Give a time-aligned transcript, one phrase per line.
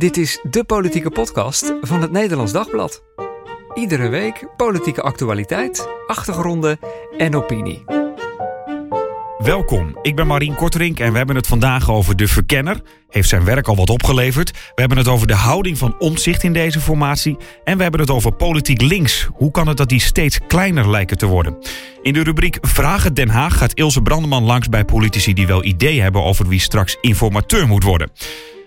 [0.00, 3.02] Dit is de politieke podcast van het Nederlands Dagblad.
[3.74, 6.78] Iedere week politieke actualiteit, achtergronden
[7.18, 7.84] en opinie.
[9.38, 12.80] Welkom, ik ben Marien Korterink en we hebben het vandaag over de verkenner.
[13.08, 14.50] Heeft zijn werk al wat opgeleverd?
[14.50, 17.36] We hebben het over de houding van omzicht in deze formatie.
[17.64, 19.28] En we hebben het over politiek links.
[19.34, 21.58] Hoe kan het dat die steeds kleiner lijken te worden?
[22.02, 26.02] In de rubriek Vragen Den Haag gaat Ilse Brandeman langs bij politici die wel ideeën
[26.02, 28.10] hebben over wie straks informateur moet worden.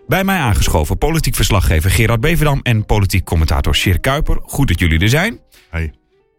[0.08, 4.40] Bij mij aangeschoven politiek verslaggever Gerard Beverdam en politiek commentator Sjeer Kuiper.
[4.44, 5.40] Goed dat jullie er zijn.
[5.70, 5.94] Hey.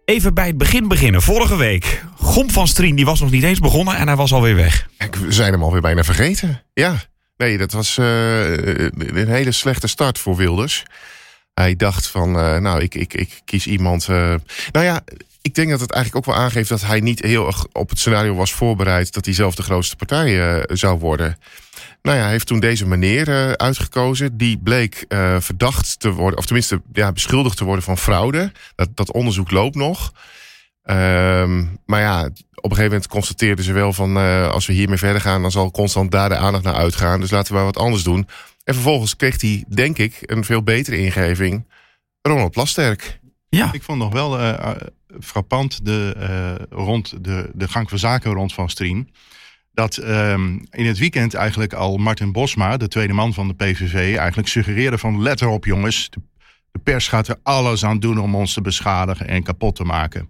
[0.05, 1.23] Even bij het begin beginnen.
[1.23, 4.55] Vorige week, Gomp van Strien die was nog niet eens begonnen en hij was alweer
[4.55, 4.89] weg.
[5.21, 6.63] We zijn hem alweer bijna vergeten.
[6.75, 6.97] Ja,
[7.37, 8.53] nee, dat was uh,
[8.97, 10.83] een hele slechte start voor Wilders.
[11.55, 14.09] Hij dacht van, uh, nou, ik, ik, ik kies iemand...
[14.09, 14.35] Uh,
[14.73, 15.05] nou ja,
[15.43, 17.99] ik denk dat het eigenlijk ook wel aangeeft dat hij niet heel erg op het
[17.99, 19.13] scenario was voorbereid...
[19.13, 21.39] dat hij zelf de grootste partij zou worden.
[22.05, 24.37] Nou ja, hij heeft toen deze meneer uh, uitgekozen.
[24.37, 28.53] Die bleek uh, verdacht te worden, of tenminste ja, beschuldigd te worden van fraude.
[28.75, 30.13] Dat, dat onderzoek loopt nog.
[30.83, 34.17] Um, maar ja, op een gegeven moment constateerden ze wel van...
[34.17, 37.21] Uh, als we hiermee verder gaan, dan zal constant daar de aandacht naar uitgaan.
[37.21, 38.29] Dus laten we wat anders doen.
[38.65, 41.67] En vervolgens kreeg hij, denk ik, een veel betere ingeving.
[42.23, 43.21] Ronald Plasterk.
[43.49, 43.73] Ja.
[43.73, 44.57] Ik vond nog wel
[45.21, 49.09] frappant de, rond de, de gang van zaken rond Van Strien
[49.75, 54.17] dat um, in het weekend eigenlijk al Martin Bosma, de tweede man van de PVV,
[54.17, 58.53] eigenlijk suggereerde van let erop jongens, de, pers gaat er alles aan doen om ons
[58.53, 60.29] te beschadigen en kapot te maken.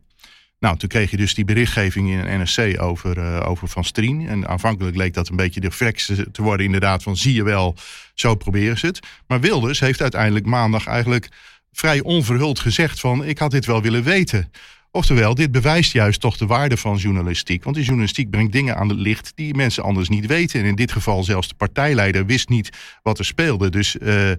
[0.59, 4.29] Nou, toen kreeg je dus die berichtgeving in NRC over, uh, over Van Strien.
[4.29, 7.77] En aanvankelijk leek dat een beetje de flex te worden inderdaad van zie je wel,
[8.15, 9.01] zo proberen ze het.
[9.27, 11.29] Maar Wilders heeft uiteindelijk maandag eigenlijk
[11.73, 14.51] vrij onverhuld gezegd van ik had dit wel willen weten.
[14.97, 17.65] Oftewel, dit bewijst juist toch de waarde van journalistiek.
[17.65, 20.61] Want die journalistiek brengt dingen aan het licht die mensen anders niet weten.
[20.61, 22.71] En in dit geval zelfs de partijleider wist niet
[23.03, 23.71] wat er speelde.
[23.71, 24.31] Dus uh,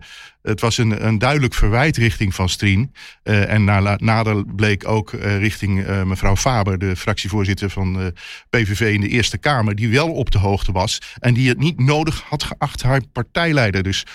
[0.45, 2.93] het was een, een duidelijk verwijt richting Van Strien.
[3.23, 3.63] Uh, en
[3.97, 8.13] nader bleek ook uh, richting uh, mevrouw Faber, de fractievoorzitter van de
[8.49, 11.79] PVV in de Eerste Kamer, die wel op de hoogte was en die het niet
[11.79, 14.05] nodig had geacht haar partijleider dus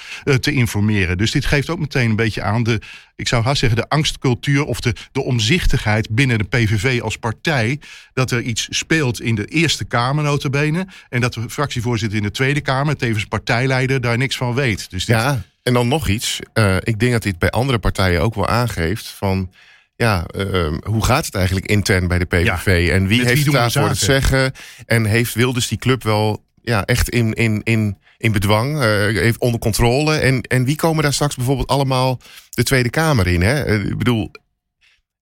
[0.40, 1.18] te informeren.
[1.18, 2.80] Dus dit geeft ook meteen een beetje aan de,
[3.16, 7.80] ik zou haast zeggen, de angstcultuur of de, de omzichtigheid binnen de PVV als partij.
[8.12, 12.30] Dat er iets speelt in de Eerste Kamer notabene en dat de fractievoorzitter in de
[12.30, 14.90] Tweede Kamer, tevens partijleider, daar niks van weet.
[14.90, 15.42] Dus dit, ja.
[15.62, 16.38] En dan nog iets.
[16.54, 19.52] Uh, ik denk dat dit bij andere partijen ook wel aangeeft van.
[19.96, 22.86] Ja, uh, hoe gaat het eigenlijk intern bij de PVV?
[22.86, 24.52] Ja, en wie heeft wie daarvoor het zeggen?
[24.86, 29.38] En heeft Wilders die club wel ja, echt in, in, in, in bedwang, uh, heeft
[29.38, 30.16] onder controle?
[30.16, 32.20] En, en wie komen daar straks bijvoorbeeld allemaal
[32.50, 33.42] de Tweede Kamer in?
[33.42, 33.80] Hè?
[33.88, 34.30] ik bedoel,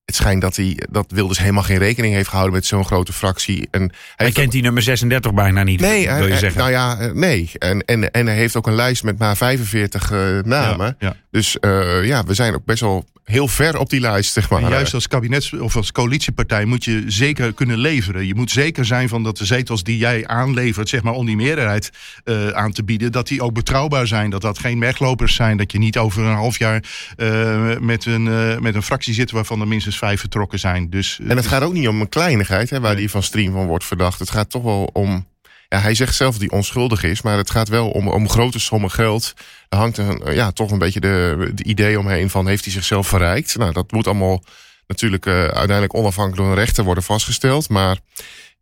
[0.09, 3.69] het schijnt dat hij dat Wilders helemaal geen rekening heeft gehouden met zo'n grote fractie.
[3.71, 5.81] En hij, hij kent die nummer 36 bijna niet.
[5.81, 6.61] Nee, wil je zeggen.
[6.61, 7.51] nou ja, nee.
[7.59, 10.97] En, en, en hij heeft ook een lijst met maar 45 uh, namen.
[10.99, 11.17] Ja, ja.
[11.31, 14.63] Dus uh, ja, we zijn ook best wel heel ver op die lijst, zeg maar.
[14.63, 18.27] En juist als kabinets- of als coalitiepartij moet je zeker kunnen leveren.
[18.27, 21.37] Je moet zeker zijn van dat de zetels die jij aanlevert, zeg maar om die
[21.37, 21.91] meerderheid
[22.25, 24.31] uh, aan te bieden, dat die ook betrouwbaar zijn.
[24.31, 25.57] Dat dat geen weglopers zijn.
[25.57, 26.85] Dat je niet over een half jaar
[27.17, 30.91] uh, met, een, uh, met een fractie zit waarvan er minstens vijf vertrokken zijn.
[30.91, 33.67] Dus, en het gaat ook niet om een kleinigheid, hè, waar die van Stream van
[33.67, 34.19] wordt verdacht.
[34.19, 35.27] Het gaat toch wel om
[35.69, 38.59] ja, hij zegt zelf dat hij onschuldig is, maar het gaat wel om, om grote
[38.59, 39.35] sommen geld.
[39.69, 43.09] Er hangt een, ja, toch een beetje de, de idee omheen van heeft hij zichzelf
[43.09, 43.57] verrijkt.
[43.57, 44.43] Nou, dat moet allemaal
[44.87, 47.69] natuurlijk uh, uiteindelijk onafhankelijk door een rechter worden vastgesteld.
[47.69, 47.99] Maar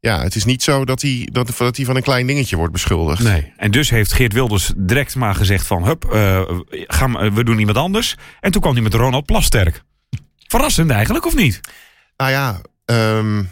[0.01, 2.73] ja, het is niet zo dat hij, dat, dat hij van een klein dingetje wordt
[2.73, 3.23] beschuldigd.
[3.23, 5.85] Nee, en dus heeft Geert Wilders direct maar gezegd van...
[5.85, 8.17] hup, uh, gaan, we doen iemand anders.
[8.41, 9.83] En toen kwam hij met Ronald Plasterk.
[10.57, 11.61] Verrassend eigenlijk, of niet?
[12.17, 13.51] Nou ja, um,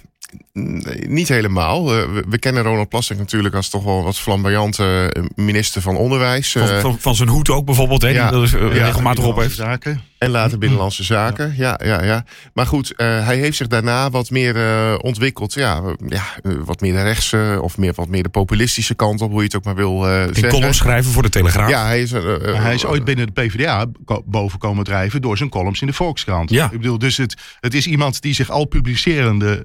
[0.52, 1.84] Nee, niet helemaal.
[1.84, 6.52] we, we, kennen Ronald Plasterk natuurlijk als toch wel wat flamboyante eh, minister van Onderwijs.
[6.52, 6.80] Van, eh.
[6.80, 9.54] van, van zijn hoed ook bijvoorbeeld, hè, ja, die dat ja, regelmatig op heeft.
[9.54, 10.02] Zaken.
[10.24, 11.54] En later Binnenlandse Zaken.
[11.56, 12.24] Ja, ja, ja.
[12.54, 15.54] Maar goed, uh, hij heeft zich daarna wat meer uh, ontwikkeld.
[15.54, 16.22] Ja, ja
[16.64, 19.56] wat meer de rechtse of meer, wat meer de populistische kant op, hoe je het
[19.56, 20.48] ook maar wil uh, zeggen.
[20.48, 21.70] columns schrijven voor de Telegraaf.
[21.70, 22.10] Ja, hij is,
[22.42, 23.86] hij is ooit binnen de PvdA
[24.24, 26.50] boven komen drijven door zijn columns in de Volkskrant.
[26.50, 26.64] Ja.
[26.64, 29.62] Ik bedoel, dus het, het is iemand die zich al publicerende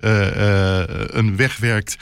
[1.12, 1.98] een weg werkt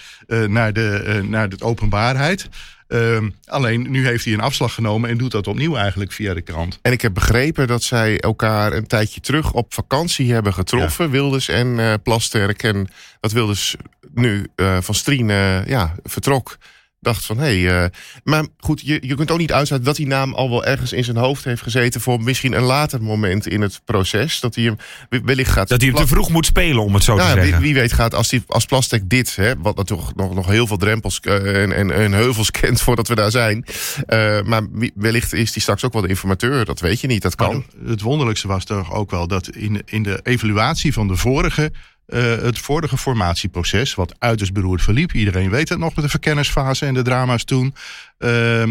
[0.48, 2.50] naar, de, naar de openbaarheid.
[2.88, 6.42] Um, alleen nu heeft hij een afslag genomen en doet dat opnieuw eigenlijk via de
[6.42, 6.80] krant.
[6.81, 11.12] En ik heb begrepen dat zij elkaar een tijdje terug op vakantie hebben getroffen, ja.
[11.12, 12.63] Wilders en uh, Plasterk.
[12.63, 12.88] En
[13.19, 13.75] dat Wilders
[14.13, 16.57] nu uh, van Strien uh, ja, vertrok
[17.00, 17.62] dacht van hé.
[17.62, 17.90] Hey, uh,
[18.24, 21.04] maar goed, je, je kunt ook niet uitsluiten dat die naam al wel ergens in
[21.04, 22.02] zijn hoofd heeft gezeten.
[22.02, 24.40] voor misschien een later moment in het proces.
[24.40, 24.78] Dat hij hem
[25.26, 25.68] wellicht gaat.
[25.68, 27.62] Dat hij hem te vroeg moet spelen, om het zo nou, te zeggen.
[27.62, 30.68] Wie, wie, weet gaat als, die, als Plastek dit, hè, wat natuurlijk nog, nog heel
[30.68, 33.66] veel drempels uh, en, en, en, heuvels kent voordat we daar zijn.
[34.08, 34.62] Uh, maar
[34.96, 36.66] wellicht is hij straks ook wel de informateur.
[36.66, 37.66] Dat weet je niet, dat kan.
[37.82, 41.72] Maar het wonderlijkste was toch ook wel dat in, in de evaluatie van de vorige
[42.07, 45.13] uh, het vorige formatieproces, wat uiterst beroerd verliep.
[45.13, 47.75] Iedereen weet het nog met de verkennersfase en de drama's toen.
[48.19, 48.62] Uh,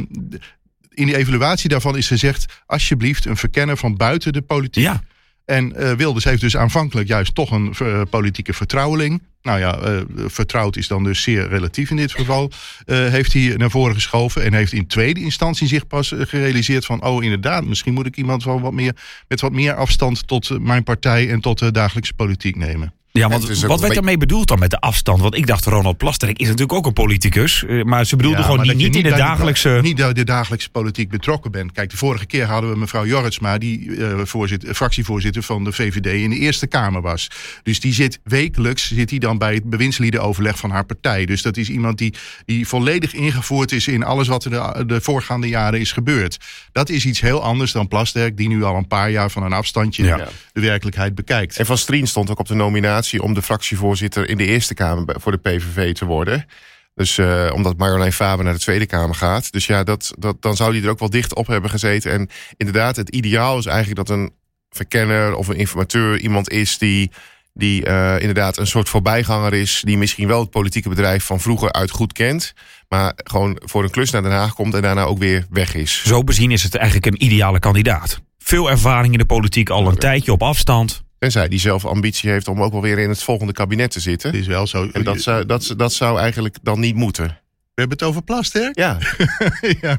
[0.97, 4.85] in die evaluatie daarvan is gezegd: alsjeblieft, een verkenner van buiten de politiek.
[4.85, 5.03] Ja.
[5.45, 9.23] En uh, Wilders heeft dus aanvankelijk juist toch een uh, politieke vertrouweling.
[9.43, 12.51] Nou ja, uh, vertrouwd is dan dus zeer relatief in dit geval.
[12.87, 17.03] heeft hij naar voren geschoven en heeft in tweede instantie zich pas gerealiseerd van...
[17.03, 18.97] oh inderdaad, misschien moet ik iemand van wat meer,
[19.29, 22.96] met wat meer afstand tot mijn partij en tot de dagelijkse politiek nemen.
[23.17, 25.21] Ja, want wat werd daarmee bedoeld dan met de afstand?
[25.21, 27.65] Want ik dacht, Ronald Plasterk is natuurlijk ook een politicus.
[27.83, 29.69] Maar ze bedoelde ja, gewoon niet, niet in de dagelijkse...
[29.69, 31.73] De, niet dat je de dagelijkse politiek betrokken bent.
[31.73, 33.59] Kijk, de vorige keer hadden we mevrouw Jorritsma...
[33.59, 37.31] die uh, voorzitter, fractievoorzitter van de VVD in de Eerste Kamer was.
[37.63, 41.27] Dus die zit wekelijks zit die dan bij het bewindsliedenoverleg van haar partij.
[41.27, 42.15] Dus dat is iemand die,
[42.45, 43.89] die volledig ingevoerd is...
[43.89, 46.39] in alles wat er de, de voorgaande jaren is gebeurd.
[46.73, 48.37] Dat is iets heel anders dan Plasterk...
[48.37, 50.29] die nu al een paar jaar van een afstandje ja.
[50.53, 51.57] de werkelijkheid bekijkt.
[51.57, 55.21] En Van Strien stond ook op de nominatie om de fractievoorzitter in de Eerste Kamer
[55.21, 56.47] voor de PVV te worden.
[56.95, 59.53] Dus uh, omdat Marjolein Faber naar de Tweede Kamer gaat.
[59.53, 62.13] Dus ja, dat, dat, dan zou die er ook wel dicht op hebben gezeten.
[62.13, 64.33] En inderdaad, het ideaal is eigenlijk dat een
[64.71, 67.11] verkenner of een informateur iemand is die,
[67.55, 69.83] die uh, inderdaad een soort voorbijganger is.
[69.85, 72.55] Die misschien wel het politieke bedrijf van vroeger uit goed kent.
[72.89, 76.03] Maar gewoon voor een klus naar Den Haag komt en daarna ook weer weg is.
[76.05, 78.21] Zo bezien is het eigenlijk een ideale kandidaat.
[78.39, 81.05] Veel ervaring in de politiek, al een tijdje op afstand.
[81.19, 84.31] Tenzij die zelf ambitie heeft om ook wel weer in het volgende kabinet te zitten.
[84.31, 84.89] Het is wel zo.
[84.93, 87.39] En dat zou, dat, dat zou eigenlijk dan niet moeten.
[87.77, 88.79] We hebben het over Plasterk?
[88.79, 88.99] Ja.
[89.81, 89.99] ja.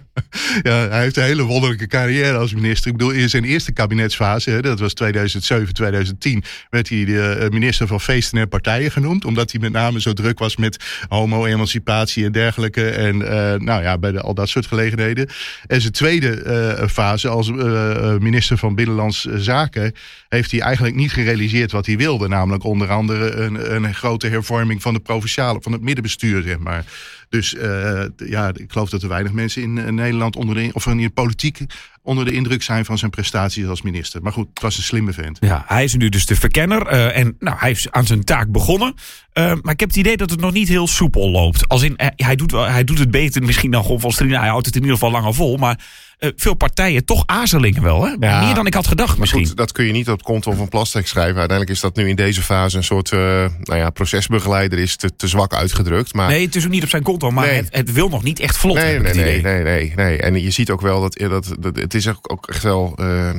[0.62, 0.90] ja.
[0.90, 2.92] Hij heeft een hele wonderlijke carrière als minister.
[2.92, 7.50] Ik bedoel, in zijn eerste kabinetsfase, hè, dat was 2007, 2010, werd hij de eh,
[7.50, 9.26] minister van feesten en partijen genoemd.
[9.26, 12.90] Omdat hij met name zo druk was met homo-emancipatie en dergelijke.
[12.90, 15.30] En uh, nou ja, bij de, al dat soort gelegenheden.
[15.68, 16.44] En zijn tweede
[16.82, 19.94] uh, fase als uh, minister van Binnenlandse Zaken
[20.30, 22.28] heeft hij eigenlijk niet gerealiseerd wat hij wilde.
[22.28, 26.86] Namelijk onder andere een, een grote hervorming van de provinciale, van het middenbestuur, zeg maar.
[27.30, 30.86] Dus uh, ja, ik geloof dat er weinig mensen in, in Nederland onder de, of
[30.86, 31.60] in de politiek
[32.02, 34.22] onder de indruk zijn van zijn prestaties als minister.
[34.22, 35.38] Maar goed, het was een slimme vent.
[35.42, 36.94] Ja, hij is nu dus de verkenner.
[36.94, 38.94] Uh, en nou, hij is aan zijn taak begonnen.
[39.34, 41.68] Maar ik heb het idee dat het nog niet heel soepel loopt.
[41.68, 44.40] Als in, hij, doet, hij doet het beter misschien dan Gon van Strina.
[44.40, 45.58] Hij houdt het in ieder geval langer vol.
[45.58, 45.80] Maar
[46.20, 48.06] veel partijen toch aarzelingen wel.
[48.06, 48.16] Hè?
[48.20, 49.48] Ja, Meer dan ik had gedacht misschien.
[49.48, 51.38] Goed, dat kun je niet op het konto van Plastek schrijven.
[51.38, 54.80] Uiteindelijk is dat nu in deze fase een soort nou ja, procesbegeleider.
[54.80, 56.14] Is te, te zwak uitgedrukt.
[56.14, 56.30] Maar...
[56.30, 57.32] Nee, het is ook niet op zijn konto.
[57.32, 57.56] Maar nee.
[57.56, 58.76] het, het, wil nog niet echt vlot.
[58.76, 60.18] Nee, nee, nee, nee, nee, nee.
[60.18, 62.98] En je ziet ook wel dat, dat, dat het is ook echt wel...
[63.00, 63.30] Uh,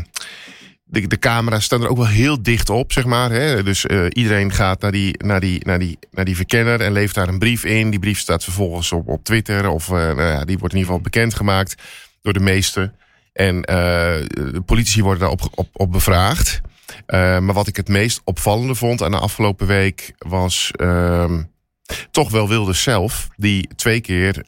[0.91, 3.31] de, de camera's staan er ook wel heel dicht op, zeg maar.
[3.31, 3.63] Hè?
[3.63, 7.15] Dus uh, iedereen gaat naar die, naar, die, naar, die, naar die verkenner en levert
[7.15, 7.91] daar een brief in.
[7.91, 9.69] Die brief staat vervolgens op, op Twitter.
[9.69, 11.83] Of uh, nou ja, die wordt in ieder geval bekendgemaakt
[12.23, 12.95] door de meesten.
[13.33, 16.61] En de politici worden daar op, op, op bevraagd.
[17.07, 21.43] maar wat ik het meest opvallende vond aan de afgelopen week was ehm,
[22.11, 23.29] toch wel Wilders zelf.
[23.37, 24.45] Die twee keer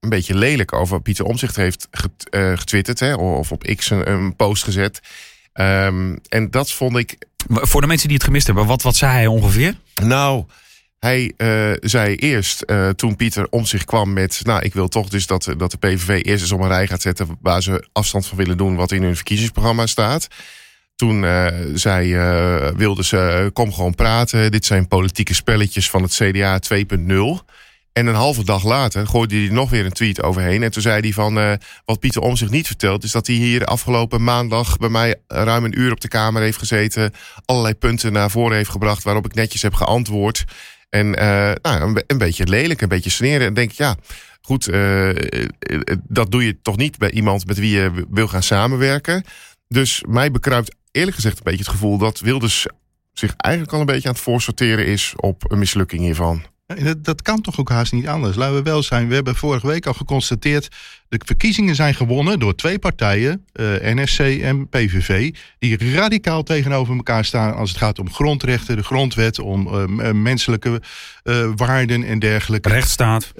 [0.00, 3.00] een beetje lelijk over Pieter Omzicht heeft get, uh, getwitterd.
[3.00, 5.00] Hè, of op X een, een post gezet.
[5.54, 7.16] Um, en dat vond ik...
[7.46, 9.74] Voor de mensen die het gemist hebben, wat, wat zei hij ongeveer?
[10.02, 10.44] Nou,
[11.00, 14.40] hij uh, zei eerst, uh, toen Pieter om zich kwam met...
[14.42, 17.02] nou, ik wil toch dus dat, dat de PVV eerst eens op een rij gaat
[17.02, 17.38] zetten...
[17.40, 20.28] waar ze afstand van willen doen wat in hun verkiezingsprogramma staat.
[20.96, 22.16] Toen uh, zei
[22.76, 24.50] wilden ze, kom gewoon praten.
[24.50, 27.44] Dit zijn politieke spelletjes van het CDA 2.0.
[27.92, 30.62] En een halve dag later gooide hij nog weer een tweet overheen.
[30.62, 33.04] En toen zei hij van, wat Pieter Om zich niet vertelt...
[33.04, 36.58] is dat hij hier afgelopen maandag bij mij ruim een uur op de Kamer heeft
[36.58, 37.12] gezeten...
[37.44, 40.44] allerlei punten naar voren heeft gebracht waarop ik netjes heb geantwoord.
[40.90, 43.46] En uh, nou, een, een, beetje lelijk, een beetje sneren.
[43.46, 43.96] En denk ik, ja,
[44.40, 45.10] goed, uh,
[46.08, 49.24] dat doe je toch niet bij iemand met wie je wil gaan samenwerken.
[49.68, 51.98] Dus mij bekruipt eerlijk gezegd een beetje het gevoel...
[51.98, 52.66] dat Wilders
[53.12, 56.42] zich eigenlijk al een beetje aan het voorsorteren is op een mislukking hiervan.
[56.78, 58.36] Dat, dat, kan toch ook haast niet anders.
[58.36, 59.08] Laten we wel zijn.
[59.08, 60.68] We hebben vorige week al geconstateerd.
[61.08, 65.34] De verkiezingen zijn gewonnen door twee partijen, uh, NSC en PVV.
[65.58, 70.82] Die radicaal tegenover elkaar staan als het gaat om grondrechten, de grondwet, om uh, menselijke
[71.24, 72.68] uh, waarden en dergelijke.
[72.68, 73.32] Rechtsstaat.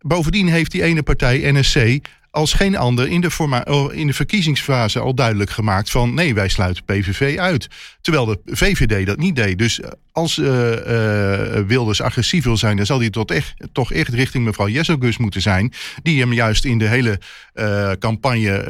[0.00, 1.98] bovendien heeft die ene partij, NSC,
[2.36, 6.48] als geen ander in de, oh, in de verkiezingsfase al duidelijk gemaakt van nee, wij
[6.48, 7.68] sluiten PVV uit.
[8.00, 9.58] Terwijl de VVD dat niet deed.
[9.58, 9.80] Dus
[10.12, 10.46] als uh,
[11.66, 15.42] Wilders agressief wil zijn, dan zal hij tot echt, toch echt richting mevrouw Jesselgus moeten
[15.42, 15.72] zijn.
[16.02, 17.20] Die hem juist in de hele
[17.98, 18.64] campagne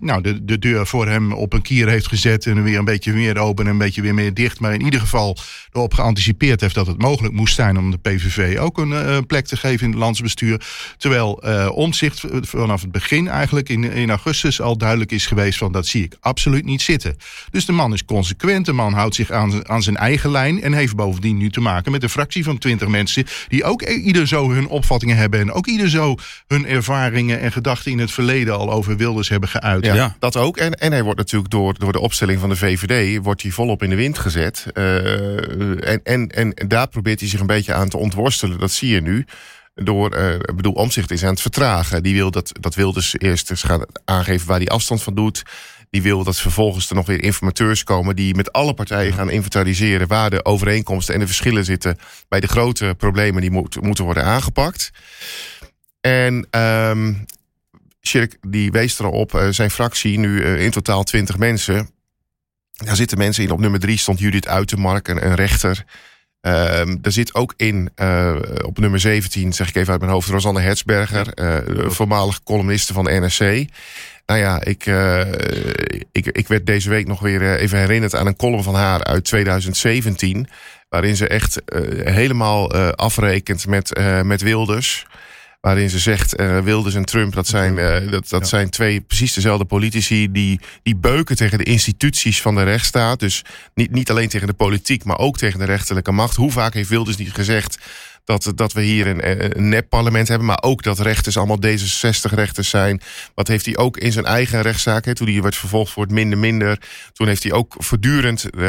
[0.00, 2.46] nou, de, de deur voor hem op een kier heeft gezet.
[2.46, 4.60] En weer een beetje meer open en een beetje weer meer dicht.
[4.60, 5.36] Maar in ieder geval
[5.72, 9.56] erop geanticipeerd heeft dat het mogelijk moest zijn om de PVV ook een plek te
[9.56, 10.60] geven in het landsbestuur.
[10.96, 11.32] Terwijl
[11.74, 16.04] omzicht vanaf het begin eigenlijk in, in augustus al duidelijk is geweest van dat zie
[16.04, 17.16] ik absoluut niet zitten.
[17.50, 20.72] Dus de man is consequent, de man houdt zich aan, aan zijn eigen lijn en
[20.72, 24.50] heeft bovendien nu te maken met een fractie van twintig mensen die ook ieder zo
[24.50, 26.14] hun opvattingen hebben en ook ieder zo
[26.46, 29.84] hun ervaringen en gedachten in het verleden al over Wilders hebben geuit.
[29.84, 30.56] Ja, dat ook.
[30.56, 33.82] En, en hij wordt natuurlijk door, door de opstelling van de VVD wordt hij volop
[33.82, 34.66] in de wind gezet.
[34.74, 38.58] Uh, en, en, en daar probeert hij zich een beetje aan te ontworstelen.
[38.58, 39.26] Dat zie je nu
[39.84, 42.02] door, uh, ik bedoel, Omzicht is aan het vertragen.
[42.02, 45.42] Die wil dat, dat wil dus eerst eens gaan aangeven waar hij afstand van doet.
[45.90, 50.08] Die wil dat vervolgens er nog weer informateurs komen die met alle partijen gaan inventariseren
[50.08, 54.24] waar de overeenkomsten en de verschillen zitten bij de grote problemen die moet, moeten worden
[54.24, 54.90] aangepakt.
[56.00, 57.26] En um,
[58.02, 61.90] Shirk die wees erop, uh, zijn fractie, nu uh, in totaal 20 mensen.
[62.72, 63.50] Daar zitten mensen in.
[63.50, 65.84] Op nummer drie stond Judith Uitermark, een, een rechter.
[66.42, 70.28] Um, er zit ook in, uh, op nummer 17, zeg ik even uit mijn hoofd,
[70.28, 73.68] Rosanne Hertzberger, uh, voormalig columniste van de NRC.
[74.26, 75.20] Nou ja, ik, uh,
[76.12, 79.24] ik, ik werd deze week nog weer even herinnerd aan een column van haar uit
[79.24, 80.48] 2017.
[80.88, 81.62] Waarin ze echt
[82.04, 85.06] helemaal afrekent met, met Wilders.
[85.60, 88.46] Waarin ze zegt, uh, Wilders en Trump, dat zijn, uh, dat, dat ja.
[88.46, 93.20] zijn twee precies dezelfde politici die, die beuken tegen de instituties van de rechtsstaat.
[93.20, 96.36] Dus niet, niet alleen tegen de politiek, maar ook tegen de rechterlijke macht.
[96.36, 97.78] Hoe vaak heeft Wilders niet gezegd
[98.30, 100.46] dat, dat we hier een, een nep-parlement hebben.
[100.46, 103.00] Maar ook dat rechters allemaal D66-rechters zijn.
[103.34, 105.04] Wat heeft hij ook in zijn eigen rechtszaak.
[105.04, 106.78] Toen hij werd vervolgd voor het minder minder.
[107.12, 108.60] Toen heeft hij ook voortdurend uh,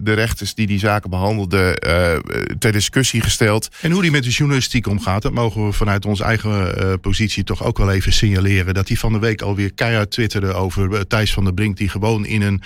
[0.00, 2.16] de, rechters die die zaken behandelden uh,
[2.58, 3.68] ter discussie gesteld.
[3.80, 7.64] En hoe hij met de journalistiek omgaat, dat mogen we vanuit onze eigen positie toch
[7.64, 8.74] ook wel even signaleren.
[8.74, 11.76] Dat hij van de week alweer keihard twitterde over Thijs van der Brink.
[11.76, 12.62] Die gewoon in een,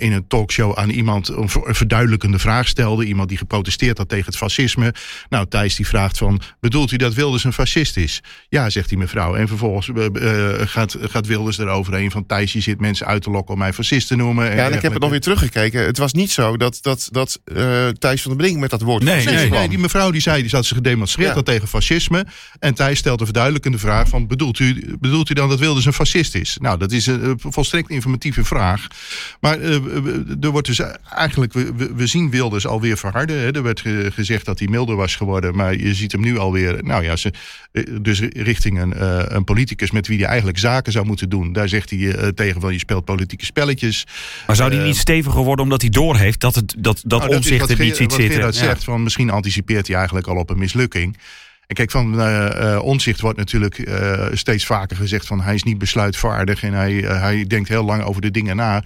[0.00, 3.04] in een talkshow aan iemand een verduidelijkende vraag stelde.
[3.04, 4.94] Iemand die geprotesteerd had tegen het fascisme.
[5.28, 8.22] Nou, Thijs die vraagt van, bedoelt u dat Wilders een fascist is?
[8.48, 9.34] Ja, zegt die mevrouw.
[9.34, 10.06] En vervolgens uh,
[10.64, 14.08] gaat, gaat Wilders eroverheen van, Thijs, je zit mensen uit te lokken om mij fascist
[14.08, 14.50] te noemen.
[14.50, 15.84] En ja, en ik heb het nog weer teruggekeken.
[15.84, 19.02] Het was niet zo dat, dat, dat uh, Thijs van der Brink met dat woord
[19.02, 21.42] nee, nee, nee, die mevrouw die zei, die zat ze gedemonstreerd ja.
[21.42, 22.26] tegen fascisme.
[22.58, 25.92] En Thijs stelt een verduidelijkende vraag van, bedoelt u, bedoelt u dan dat Wilders een
[25.92, 26.56] fascist is?
[26.60, 28.86] Nou, dat is een volstrekt informatieve vraag.
[29.40, 29.74] Maar uh,
[30.40, 30.80] er wordt dus
[31.14, 33.38] eigenlijk, we, we zien Wilders alweer verharden.
[33.38, 33.52] Hè.
[33.52, 35.56] Er werd ge gezegd dat hij milder was geworden.
[35.56, 37.32] Maar je ziet hem nu alweer, nou ja, ze,
[38.00, 41.52] dus richting een, uh, een politicus met wie hij eigenlijk zaken zou moeten doen.
[41.52, 44.06] Daar zegt hij uh, tegen van je speelt politieke spelletjes.
[44.46, 47.70] Maar zou hij niet steviger worden omdat hij doorheeft dat, het, dat, dat nou, omzicht
[47.70, 48.40] er niet ziet zitten?
[48.40, 51.16] Wat zegt, van misschien anticipeert hij eigenlijk al op een mislukking.
[51.66, 55.62] En kijk, van uh, uh, onzicht wordt natuurlijk uh, steeds vaker gezegd van hij is
[55.62, 58.82] niet besluitvaardig en hij, hij denkt heel lang over de dingen na.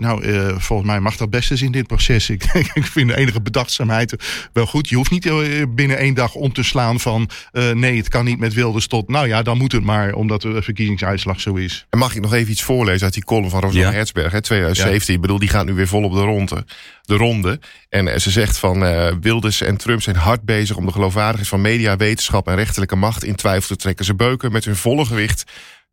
[0.00, 2.30] Nou, uh, volgens mij mag dat best eens in dit proces.
[2.30, 4.16] Ik, ik vind de enige bedachtzaamheid
[4.52, 4.88] wel goed.
[4.88, 7.28] Je hoeft niet uh, binnen één dag om te slaan van...
[7.52, 9.08] Uh, nee, het kan niet met Wilders tot...
[9.08, 11.86] nou ja, dan moet het maar, omdat de verkiezingsuitslag zo is.
[11.90, 13.92] En mag ik nog even iets voorlezen uit die column van Rosanne ja.
[13.92, 15.06] Hertzberg, hè, 2017.
[15.06, 15.14] Ja.
[15.14, 16.64] Ik bedoel, die gaat nu weer vol op de ronde.
[17.02, 17.60] De ronde.
[17.88, 18.80] En ze zegt van
[19.20, 20.76] Wilders en Trump zijn hard bezig...
[20.76, 24.04] om de geloofwaardigheid van media, wetenschap en rechterlijke macht in twijfel te trekken.
[24.04, 25.44] Ze beuken met hun volle gewicht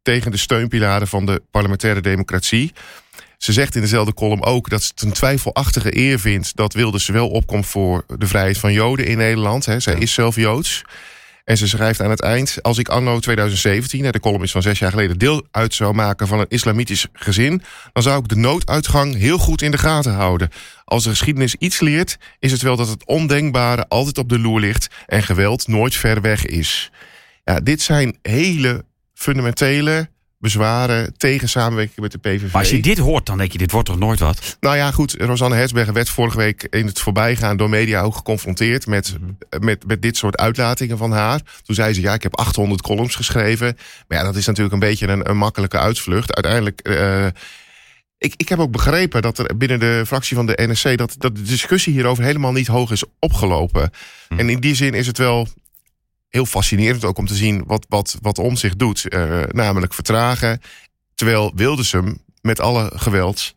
[0.06, 2.74] tegen de steunpilaren van de parlementaire democratie...
[3.38, 7.08] Ze zegt in dezelfde column ook dat ze het een twijfelachtige eer vindt dat Wilders
[7.08, 9.66] wel opkomt voor de vrijheid van Joden in Nederland.
[9.66, 9.80] Hè.
[9.80, 10.00] Zij ja.
[10.00, 10.84] is zelf Joods.
[11.46, 14.80] En ze schrijft aan het eind: Als ik anno 2017, de column is van zes
[14.80, 17.62] jaar geleden, deel uit zou maken van een islamitisch gezin,
[17.94, 20.50] dan zou ik de nooduitgang heel goed in de gaten houden.
[20.86, 24.60] Als de geschiedenis iets leert, is het wel dat het ondenkbare altijd op de loer
[24.60, 26.92] ligt en geweld nooit ver weg is.
[27.44, 32.52] Ja, dit zijn hele fundamentele bezwaren tegen samenwerking met de PVV.
[32.52, 34.58] Maar als je dit hoort, dan denk je, dit wordt toch nooit wat?
[34.60, 35.16] Nou ja, goed.
[35.20, 39.16] Rosanne Herzberger werd vorige week in het voorbijgaan door media ook geconfronteerd met,
[39.60, 41.42] met, met dit soort uitlatingen van haar.
[41.64, 43.78] Toen zei ze, ja, ik heb 800 columns geschreven.
[44.08, 46.34] Maar ja, dat is natuurlijk een beetje een, een makkelijke uitvlucht.
[46.34, 46.88] Uiteindelijk...
[46.90, 47.28] Uh,
[48.18, 50.98] ik, ik heb ook begrepen dat er binnen de fractie van de NSC...
[50.98, 53.92] dat, dat de discussie hierover helemaal niet hoog is opgelopen.
[54.28, 54.40] Hm.
[54.40, 55.48] En in die zin is het wel
[56.36, 59.06] heel fascinerend ook om te zien wat, wat, wat om zich doet.
[59.10, 60.62] Uh, namelijk vertragen.
[61.14, 63.56] Terwijl Wilders hem met alle geweld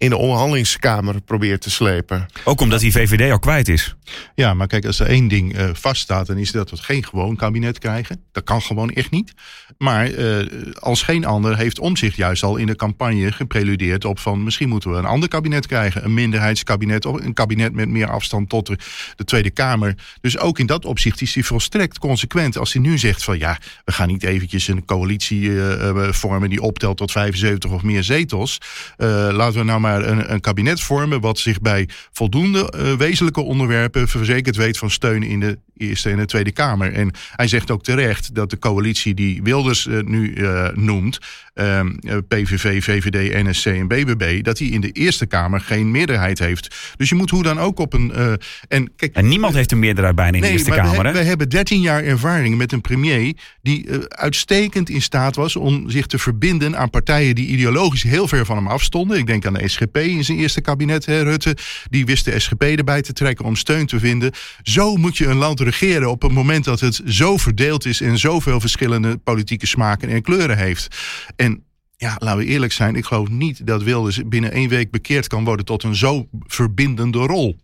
[0.00, 2.26] in de onderhandelingskamer probeert te slepen.
[2.44, 3.94] Ook omdat die VVD al kwijt is.
[4.34, 7.36] Ja, maar kijk, als er één ding uh, vaststaat, dan is dat we geen gewoon
[7.36, 8.22] kabinet krijgen.
[8.32, 9.32] Dat kan gewoon echt niet.
[9.78, 10.46] Maar uh,
[10.78, 14.90] als geen ander heeft Omzicht juist al in de campagne gepreludeerd op van misschien moeten
[14.90, 16.04] we een ander kabinet krijgen.
[16.04, 18.78] Een minderheidskabinet of een kabinet met meer afstand tot de,
[19.16, 19.94] de Tweede Kamer.
[20.20, 23.58] Dus ook in dat opzicht is hij volstrekt consequent als hij nu zegt van ja,
[23.84, 28.58] we gaan niet eventjes een coalitie uh, vormen die optelt tot 75 of meer zetels.
[28.96, 34.56] laten we nou maar een, een, kabinet vormen wat zich bij voldoende wezenlijke onderwerpen verzekerd
[34.56, 36.92] weet van steun in de Eerste en de Tweede Kamer.
[36.92, 40.36] En hij zegt ook terecht dat de coalitie die Wilders nu
[40.74, 41.18] noemt,
[41.60, 46.38] Ehm, eh, PVV, VVD, NSC en BBB, dat hij in de Eerste Kamer geen meerderheid
[46.38, 46.94] heeft.
[46.96, 48.12] Dus je moet hoe dan ook op een.
[48.16, 48.32] Uh,
[48.68, 51.02] en, kijk, en niemand heeft een meerderheid bijna in de Eerste Kamer.
[51.02, 55.90] We, we, hebben 13 jaar ervaring met een premier die uitstekend in staat was om
[55.90, 59.18] zich te verbinden aan partijen die ideologisch heel ver van hem afstonden.
[59.18, 61.56] Ik denk aan de SGP in zijn eerste kabinet, hè, Rutte.
[61.90, 64.32] Die wist de SGP erbij te trekken om steun te vinden.
[64.62, 65.60] Zo moet je een land
[66.08, 70.58] op het moment dat het zo verdeeld is en zoveel verschillende politieke smaken en kleuren
[70.58, 70.96] heeft.
[71.36, 71.64] En
[71.96, 75.44] ja, laten we eerlijk zijn, ik geloof niet dat Wilders binnen één week bekeerd kan
[75.44, 77.56] worden tot een zo verbindende rol.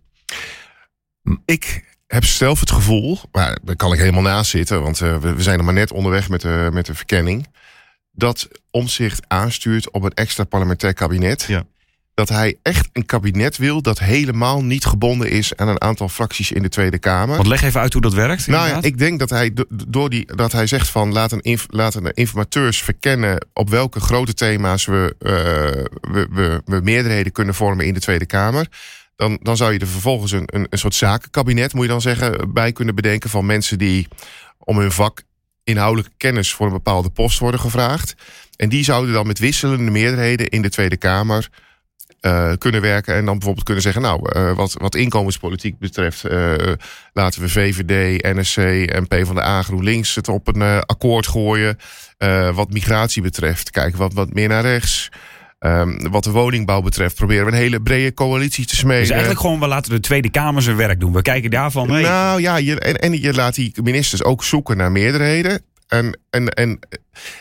[1.44, 5.42] Ik heb zelf het gevoel, maar daar kan ik helemaal naast zitten, want uh, we,
[5.42, 7.46] zijn er maar net onderweg met de, met de verkenning,
[8.12, 11.42] dat Omzicht aanstuurt op een extra parlementair kabinet.
[11.42, 11.66] Ja
[12.16, 16.52] dat hij echt een kabinet wil dat helemaal niet gebonden is aan een aantal fracties
[16.52, 17.36] in de Tweede Kamer.
[17.36, 18.46] Want leg even uit hoe dat werkt.
[18.46, 19.54] Nou ja, ik denk dat hij
[19.86, 24.84] door die dat hij zegt van laten, inf, laten informateurs verkennen op welke grote thema's
[24.84, 25.32] we, uh,
[26.12, 28.66] we, we, we, meerderheden kunnen vormen in de Tweede Kamer.
[29.16, 32.52] Dan, dan zou je er vervolgens een, een, een soort zakenkabinet, moet je dan zeggen,
[32.52, 34.08] bij kunnen bedenken van mensen die
[34.58, 35.22] om hun vak
[35.64, 38.14] inhoudelijke kennis voor een bepaalde post worden gevraagd.
[38.56, 41.48] En die zouden dan met wisselende meerderheden in de Tweede Kamer
[42.20, 43.14] uh, kunnen werken.
[43.14, 46.52] En dan bijvoorbeeld kunnen zeggen, nou, uh, wat, wat inkomenspolitiek betreft, uh,
[47.12, 48.58] laten we VVD, NSC
[48.90, 51.78] en PvdA GroenLinks het op een akkoord gooien.
[52.54, 55.10] wat migratie betreft, kijken wat, wat meer naar rechts.
[55.60, 59.00] Um, wat de woningbouw betreft proberen we een hele brede coalitie te smeden.
[59.00, 61.12] Dus eigenlijk gewoon, we laten de Tweede Kamer zijn werk doen.
[61.12, 62.02] We kijken daarvan mee.
[62.02, 65.62] Nou ja, je, en, en je laat die ministers ook zoeken naar meerderheden.
[65.86, 66.78] En, en, en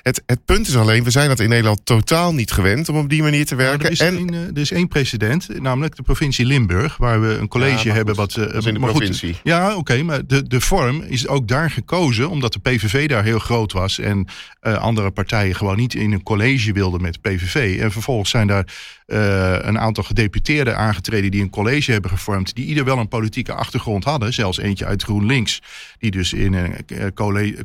[0.02, 3.10] het, het punt is alleen, we zijn dat in Nederland totaal niet gewend om op
[3.10, 3.86] die manier te werken.
[3.86, 7.48] er, is en, eh, er is één precedent, namelijk de provincie Limburg, waar we een
[7.48, 8.16] college hebben.
[8.16, 9.34] wat, uh, in de provincie.
[9.34, 13.24] Goed, ja, oké, maar de, de vorm is ook daar gekozen, omdat de PVV daar
[13.24, 14.28] heel groot was en
[14.62, 17.80] uh, andere partijen gewoon niet in een college wilden met PVV.
[17.80, 18.68] En vervolgens zijn daar
[19.08, 23.54] uh, een aantal gedeputeerden aangetreden die een college hebben gevormd, die ieder wel een politieke
[23.54, 24.34] achtergrond hadden.
[24.34, 25.62] Zelfs eentje uit GroenLinks,
[25.98, 27.14] die dus in een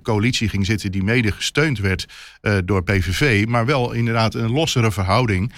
[0.03, 2.07] coalitie ging zitten die mede gesteund werd
[2.43, 5.53] uh, door PVV, maar wel inderdaad een lossere verhouding.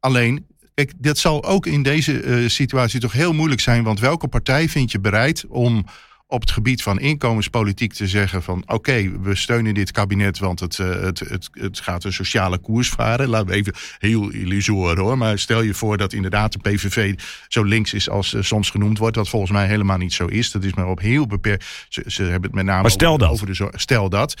[0.00, 4.68] Alleen, kijk, dat zal ook in deze situatie toch heel moeilijk zijn, want welke partij
[4.68, 5.84] vind je bereid om
[6.32, 10.78] op het gebied van inkomenspolitiek te zeggen van oké, we steunen dit kabinet, want het,
[10.78, 13.28] uh, het, het, het gaat een sociale koers varen.
[13.28, 15.18] Laten we even heel illusoor hoor.
[15.18, 17.14] Maar stel je voor dat inderdaad de PVV
[17.48, 20.50] zo links is als uh, soms genoemd wordt, wat volgens mij helemaal niet zo is.
[20.50, 21.86] Dat is maar op heel beperkt.
[21.88, 23.30] Ze, ze hebben het met name stel over, dat.
[23.30, 23.80] over de zorg.
[23.80, 24.34] Stel dat.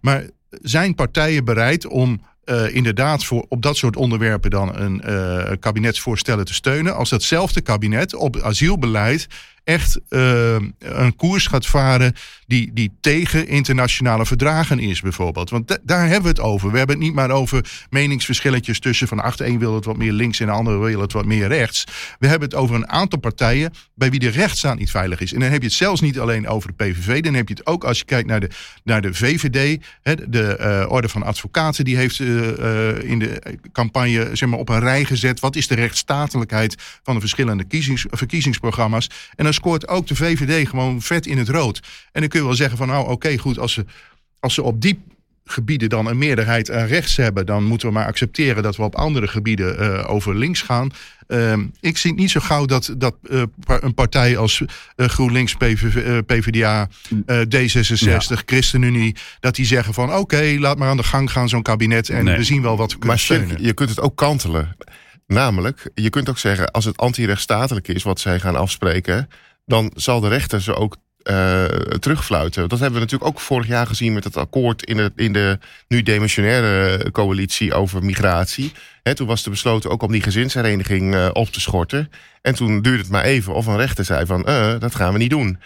[0.00, 5.50] Maar zijn partijen bereid om uh, inderdaad voor op dat soort onderwerpen dan een uh,
[5.60, 6.96] kabinetsvoorstellen te steunen.
[6.96, 9.26] Als datzelfde kabinet op asielbeleid
[9.70, 12.14] echt uh, een koers gaat varen
[12.46, 15.50] die, die tegen internationale verdragen is, bijvoorbeeld.
[15.50, 16.70] Want daar hebben we het over.
[16.70, 20.12] We hebben het niet maar over meningsverschilletjes tussen van achter één wil het wat meer
[20.12, 21.84] links en de andere wil het wat meer rechts.
[22.18, 25.32] We hebben het over een aantal partijen bij wie de rechtsstaat niet veilig is.
[25.32, 27.66] En dan heb je het zelfs niet alleen over de PVV, dan heb je het
[27.66, 28.50] ook als je kijkt naar de,
[28.84, 34.30] naar de VVD, hè, de uh, Orde van Advocaten, die heeft uh, in de campagne
[34.32, 35.40] zeg maar, op een rij gezet.
[35.40, 39.10] Wat is de rechtsstatelijkheid van de verschillende kiezings, verkiezingsprogramma's?
[39.36, 41.80] En dan scoort ook de VVD gewoon vet in het rood.
[42.12, 43.84] En dan kun je wel zeggen van nou oké goed, als ze,
[44.40, 45.02] als ze op die
[45.44, 48.94] gebieden dan een meerderheid aan rechts hebben, dan moeten we maar accepteren dat we op
[48.94, 50.90] andere gebieden uh, over links gaan.
[51.28, 56.22] Uh, ik zie niet zo gauw dat, dat uh, een partij als uh, GroenLinks, PVV,
[56.22, 56.88] PvdA,
[57.26, 58.20] D66, ja.
[58.46, 62.24] ChristenUnie, dat die zeggen van oké, laat maar aan de gang gaan zo'n kabinet en
[62.24, 62.36] nee.
[62.36, 63.62] we zien wel wat we kunnen maar steunen.
[63.62, 64.76] Je kunt het ook kantelen.
[65.26, 69.28] Namelijk, je kunt ook zeggen, als het antirechtstatelijk is wat zij gaan afspreken,
[69.70, 71.64] dan zal de rechter ze ook uh,
[71.98, 72.68] terugfluiten.
[72.68, 75.58] Dat hebben we natuurlijk ook vorig jaar gezien met het akkoord in de, in de
[75.88, 78.72] nu demissionaire coalitie over migratie.
[79.02, 82.10] He, toen was er besloten ook om die gezinshereniging uh, op te schorten.
[82.42, 85.18] En toen duurde het maar even of een rechter zei van uh, dat gaan we
[85.18, 85.58] niet doen.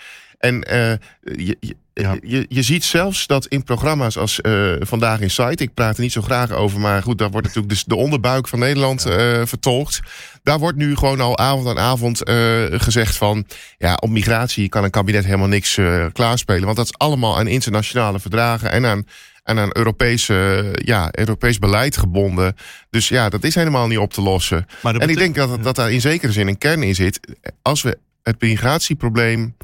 [0.45, 2.17] En eh, je, je, Ja.
[2.23, 5.63] je, je ziet zelfs dat in programma's als eh, Vandaag in Site...
[5.63, 7.19] ik praat er niet zo graag over, maar goed...
[7.19, 10.01] daar wordt natuurlijk dus de onderbuik van Nederland eh, vertolkt.
[10.43, 12.23] Daar wordt nu gewoon al avond aan avond
[12.71, 13.47] gezegd van...
[13.79, 15.79] ja, op migratie kan een kabinet helemaal niks
[16.13, 16.65] klaarspelen.
[16.65, 18.71] Want dat is allemaal aan internationale verdragen...
[18.71, 19.07] en aan,
[19.43, 22.57] en aan Europese, ja, Europees beleid gebonden.
[22.91, 24.67] Dus ja, dat is helemaal niet op te lossen.
[24.83, 27.21] En ik denk dat, dat daar in zekere zin een kern in zit.
[27.63, 29.55] Als we het migratieprobleem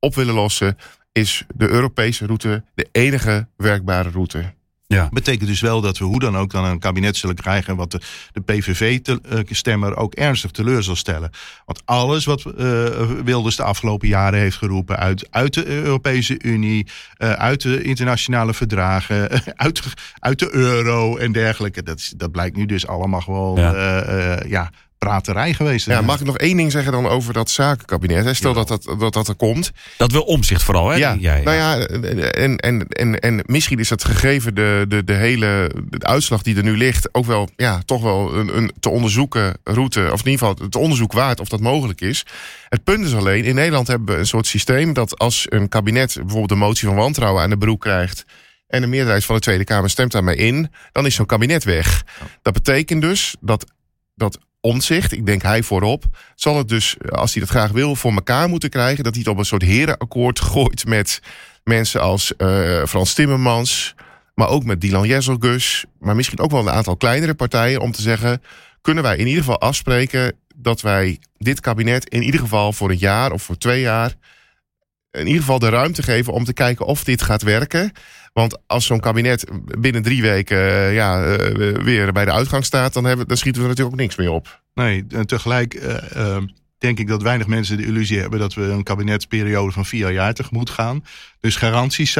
[0.00, 0.76] op willen lossen,
[1.12, 4.56] is de Europese route de enige werkbare route.
[5.12, 7.76] betekent dus wel dat we hoe dan ook dan een kabinet zullen krijgen...
[7.76, 8.00] wat de,
[8.32, 11.30] de PVV-stemmer ook ernstig teleur zal stellen.
[11.64, 14.96] Want alles wat eh, Wilders de afgelopen jaren heeft geroepen...
[14.98, 19.30] uit, uit de Europese Unie, eh, uit de internationale verdragen...
[19.56, 21.82] uit, de- uit de euro en dergelijke...
[21.82, 24.42] dat, is- dat blijkt nu dus allemaal gewoon Ja.
[24.46, 24.70] ja.
[24.98, 25.86] Praterij geweest.
[25.86, 28.24] Ja, mag ik nog één ding zeggen dan over dat zakenkabinet?
[28.24, 28.34] hè?
[28.34, 28.64] Stel Ja.
[28.64, 29.72] dat dat, dat dat er komt.
[29.96, 30.96] Dat wil omzicht vooral, hè?
[30.96, 31.42] Ja, Ja, ja.
[31.42, 31.78] nou ja,
[32.30, 36.56] en, en, en, en misschien is dat gegeven de, de, de hele de uitslag die
[36.56, 37.14] er nu ligt...
[37.14, 40.00] ook wel, ja, toch wel een, een te onderzoeken route...
[40.12, 42.26] of in ieder geval het onderzoek waard of dat mogelijk is.
[42.68, 44.92] Het punt is alleen, in Nederland hebben we een soort systeem...
[44.92, 48.24] dat als een kabinet bijvoorbeeld een motie van wantrouwen aan de broek krijgt...
[48.66, 50.70] en de meerderheid van de Tweede Kamer stemt daarmee in...
[50.92, 52.04] dan is zo'n kabinet weg.
[52.42, 53.64] Dat betekent dus dat,
[54.14, 58.12] dat Omtzigt, ik denk hij voorop, zal het dus, als hij dat graag wil, voor
[58.12, 59.04] elkaar moeten krijgen.
[59.04, 61.20] Dat hij het op een soort herenakkoord gooit met
[61.64, 63.94] mensen als eh, Frans Timmermans,
[64.34, 68.02] maar ook met Dylan Jezelgus, maar misschien ook wel een aantal kleinere partijen, om te
[68.02, 68.42] zeggen:
[68.80, 72.98] kunnen wij in ieder geval afspreken dat wij dit kabinet in ieder geval voor een
[72.98, 74.14] jaar of voor twee jaar
[75.10, 77.92] in ieder geval de ruimte geven om te kijken of dit gaat werken.
[78.38, 79.44] Want als zo'n kabinet
[79.78, 83.62] binnen drie weken eh, ja, eh, weer bij de uitgang staat, dan, hebben, dan schieten
[83.62, 84.62] we er natuurlijk ook niks meer op.
[84.74, 86.36] Nee, en tegelijk eh,
[86.78, 90.34] denk ik dat weinig mensen de illusie hebben dat we een kabinetsperiode van vier jaar
[90.34, 91.04] tegemoet gaan.
[91.40, 92.16] Dus garanties,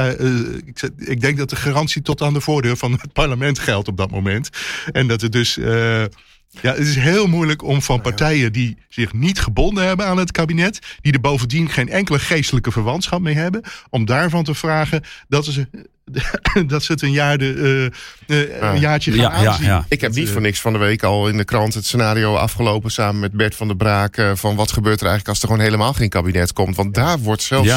[0.66, 3.96] ik, ik denk dat de garantie tot aan de voordeur van het parlement geldt op
[3.96, 4.48] dat moment.
[4.92, 5.54] En dat het dus.
[5.54, 10.32] ja, het is heel moeilijk om van partijen die zich niet gebonden hebben aan het
[10.32, 15.44] kabinet, die er bovendien geen enkele geestelijke verwantschap mee hebben, om daarvan te vragen dat
[15.44, 15.68] ze,
[16.66, 17.90] dat ze het een, jaar de,
[18.26, 19.66] eh, eh, een jaartje gaan Ja, ja, aanzien.
[19.66, 19.84] ja.
[19.88, 22.34] Ik heb niet eh, voor niks van de week al in de krant het scenario
[22.34, 24.16] afgelopen samen met Bert van der Braak.
[24.16, 26.76] eh, van wat gebeurt er eigenlijk als er gewoon helemaal geen kabinet komt.
[26.76, 27.68] Want daar wordt zelfs.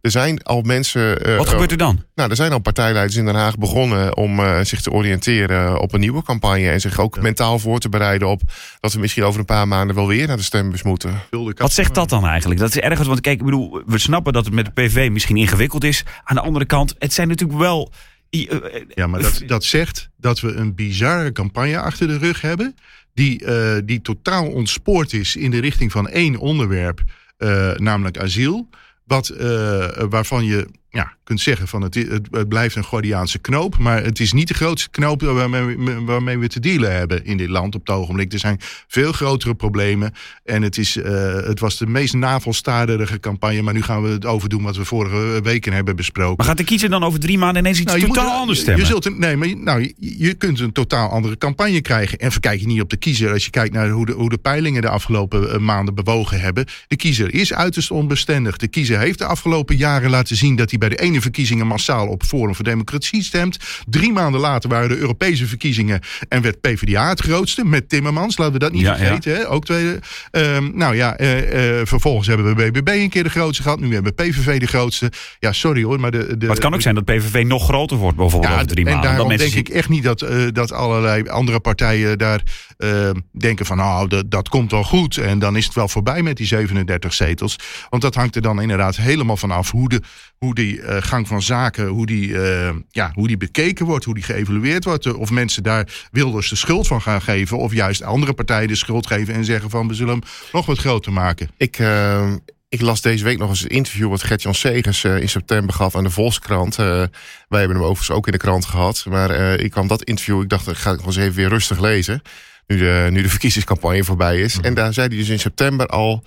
[0.00, 1.22] Er zijn al mensen.
[1.24, 2.04] eh, Wat gebeurt er dan?
[2.14, 5.92] Nou, er zijn al partijleiders in Den Haag begonnen om eh, zich te oriënteren op
[5.92, 6.70] een nieuwe campagne.
[6.70, 8.42] En zich ook mentaal voor te bereiden op
[8.80, 11.20] dat we misschien over een paar maanden wel weer naar de stembus moeten.
[11.56, 12.60] Wat zegt dat dan eigenlijk?
[12.60, 15.36] Dat is ergens, want kijk, ik bedoel, we snappen dat het met de PV misschien
[15.36, 16.04] ingewikkeld is.
[16.24, 17.92] Aan de andere kant, het zijn natuurlijk wel.
[18.30, 18.46] eh,
[18.88, 22.74] Ja, maar dat, dat zegt dat we een bizarre campagne achter de rug hebben.
[23.14, 27.00] Die, eh, die totaal ontspoord is in de richting van één onderwerp,
[27.36, 28.68] eh, namelijk asiel.
[29.10, 33.78] Wat, eh, waarvan je ja, kunt zeggen van het, het, het blijft een Gordiaanse knoop.
[33.78, 37.36] Maar het is niet de grootste knoop waarmee, we- waarmee we te dealen hebben in
[37.36, 38.32] dit land op het ogenblik.
[38.32, 38.56] Er zijn
[38.88, 40.12] veel grotere problemen.
[40.44, 43.62] En het, is, eh, het was de meest navelstaarderige campagne.
[43.62, 46.34] Maar nu gaan we het overdoen wat we vorige weken hebben besproken.
[46.36, 48.82] Maar gaat de kiezer dan over drie maanden ineens iets Nou, totaal moet- anders stemmen?
[48.82, 52.18] Je zult een, nee, maar nou, je, je kunt een totaal andere campagne krijgen.
[52.18, 53.32] En verkijk je niet op de kiezer.
[53.32, 56.64] Als je kijkt naar hoe de, hoe de peilingen de afgelopen eh, maanden bewogen hebben.
[56.88, 58.56] De kiezer is uiterst onbestendig.
[58.56, 62.06] De kiezer heeft de afgelopen jaren laten zien dat hij bij de ene verkiezingen massaal
[62.08, 63.58] op Forum voor Democratie stemt.
[63.86, 67.64] Drie maanden later waren de Europese verkiezingen en werd PvdA het grootste.
[67.64, 69.34] Met Timmermans, laten we dat niet Ja, vergeten.
[69.34, 69.48] Hè?
[69.48, 69.98] Ook tweede.
[70.30, 73.80] Ehm, nou ja, eh, eh, vervolgens hebben we BBB een keer de grootste gehad.
[73.80, 75.12] Nu hebben we PVV de grootste.
[75.38, 77.96] Ja, sorry hoor, maar de, de, maar het kan ook zijn dat PVV nog groter
[77.96, 79.10] wordt, bijvoorbeeld over drie en maanden.
[79.10, 82.42] Daarom denk ik echt niet dat, eh, dat allerlei andere partijen daar
[82.76, 85.16] eh, denken van nou, dat, dat komt wel goed.
[85.16, 87.56] En dan is het wel voorbij met die 37 zetels.
[87.90, 90.02] Want dat hangt er dan inderdaad helemaal van af hoe, de,
[90.38, 94.14] hoe die eh, gang van zaken, hoe die, eh, ja, hoe die bekeken wordt, hoe
[94.14, 95.06] die geëvalueerd wordt.
[95.06, 97.58] eh, Of mensen daar Wilders de schuld van gaan geven.
[97.58, 100.78] Of juist andere partijen de schuld geven en zeggen van we zullen hem nog wat
[100.78, 101.50] groter maken.
[101.56, 102.32] Ik, eh,
[102.68, 106.04] ik las deze week nog eens een interview wat Gert-Jan Segers in september gaf aan
[106.04, 106.76] de Volkskrant.
[106.76, 107.08] Wij
[107.48, 109.04] hebben hem overigens ook in de krant gehad.
[109.08, 111.80] Maar ik kwam dat interview, ik dacht, ik ga het nog eens even weer rustig
[111.80, 112.22] lezen.
[112.66, 114.58] Nu de, nu de verkiezingscampagne voorbij is.
[114.60, 116.24] En daar zei hij dus in september al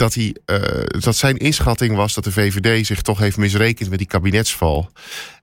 [0.00, 3.98] dat, hij, eh, dat zijn inschatting was dat de VVD zich toch heeft misrekend met
[3.98, 4.90] die kabinetsval.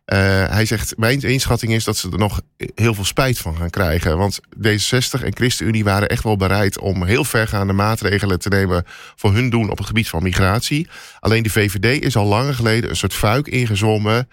[0.05, 0.17] Eh,
[0.49, 2.41] hij zegt, mijn inschatting is dat ze er nog
[2.75, 4.17] heel veel spijt van gaan krijgen.
[4.17, 8.83] Want D66 en ChristenUnie waren echt wel bereid om heel vergaande maatregelen te nemen
[9.15, 10.87] voor hun doen op het gebied van migratie.
[11.19, 14.29] Alleen de VVD is al langer geleden een soort fuik ingezwommen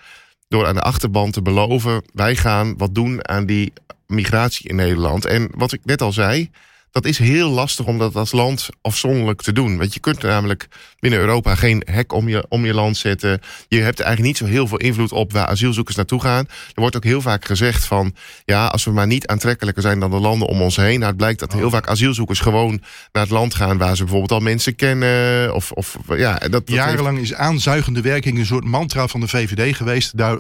[0.48, 3.72] door aan de achterban te beloven, wij gaan wat doen aan die
[4.06, 5.24] migratie in Nederland.
[5.24, 6.50] En wat ik net al zei,
[6.94, 9.78] dat is heel lastig om dat als land afzonderlijk te doen.
[9.78, 10.66] Want je kunt namelijk
[10.98, 13.40] binnen Europa geen hek om je, om je land zetten.
[13.68, 16.44] Je hebt eigenlijk niet zo heel veel invloed op waar asielzoekers naartoe gaan.
[16.48, 18.14] Er wordt ook heel vaak gezegd van...
[18.44, 20.98] ja, als we maar niet aantrekkelijker zijn dan de landen om ons heen...
[20.98, 23.78] nou, het blijkt dat heel vaak asielzoekers gewoon naar het land gaan...
[23.78, 25.54] waar ze bijvoorbeeld al mensen kennen.
[25.54, 29.76] Of, of, ja, dat, dat Jarenlang is aanzuigende werking een soort mantra van de VVD
[29.76, 30.16] geweest.
[30.16, 30.38] Daar,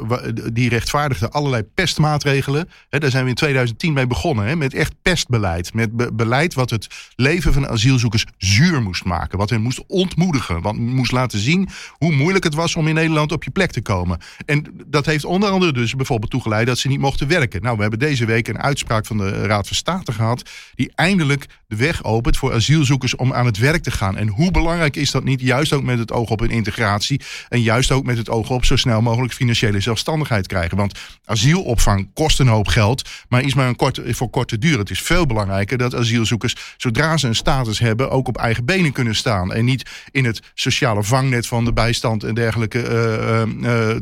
[0.52, 2.68] die rechtvaardigde allerlei pestmaatregelen.
[2.88, 4.58] Daar zijn we in 2010 mee begonnen.
[4.58, 5.74] Met echt pestbeleid.
[5.74, 9.38] Met beleid wat het leven van asielzoekers zuur moest maken.
[9.38, 10.62] Wat hen moest ontmoedigen.
[10.62, 13.82] Wat moest laten zien hoe moeilijk het was om in Nederland op je plek te
[13.82, 14.18] komen.
[14.46, 17.62] En dat heeft onder andere dus bijvoorbeeld toegeleid dat ze niet mochten werken.
[17.62, 20.50] Nou, we hebben deze week een uitspraak van de Raad van State gehad.
[20.74, 24.16] Die eindelijk de weg opent voor asielzoekers om aan het werk te gaan.
[24.16, 25.40] En hoe belangrijk is dat niet?
[25.40, 27.20] Juist ook met het oog op een integratie.
[27.48, 30.76] En juist ook met het oog op zo snel mogelijk financiële zelfstandigheid krijgen.
[30.76, 34.78] Want asielopvang kost een hoop geld, maar is maar een korte, voor korte duur.
[34.78, 36.33] Het is veel belangrijker dat asielzoekers
[36.76, 39.52] zodra ze een status hebben, ook op eigen benen kunnen staan.
[39.52, 43.96] En niet in het sociale vangnet van de bijstand en dergelijke uh, uh,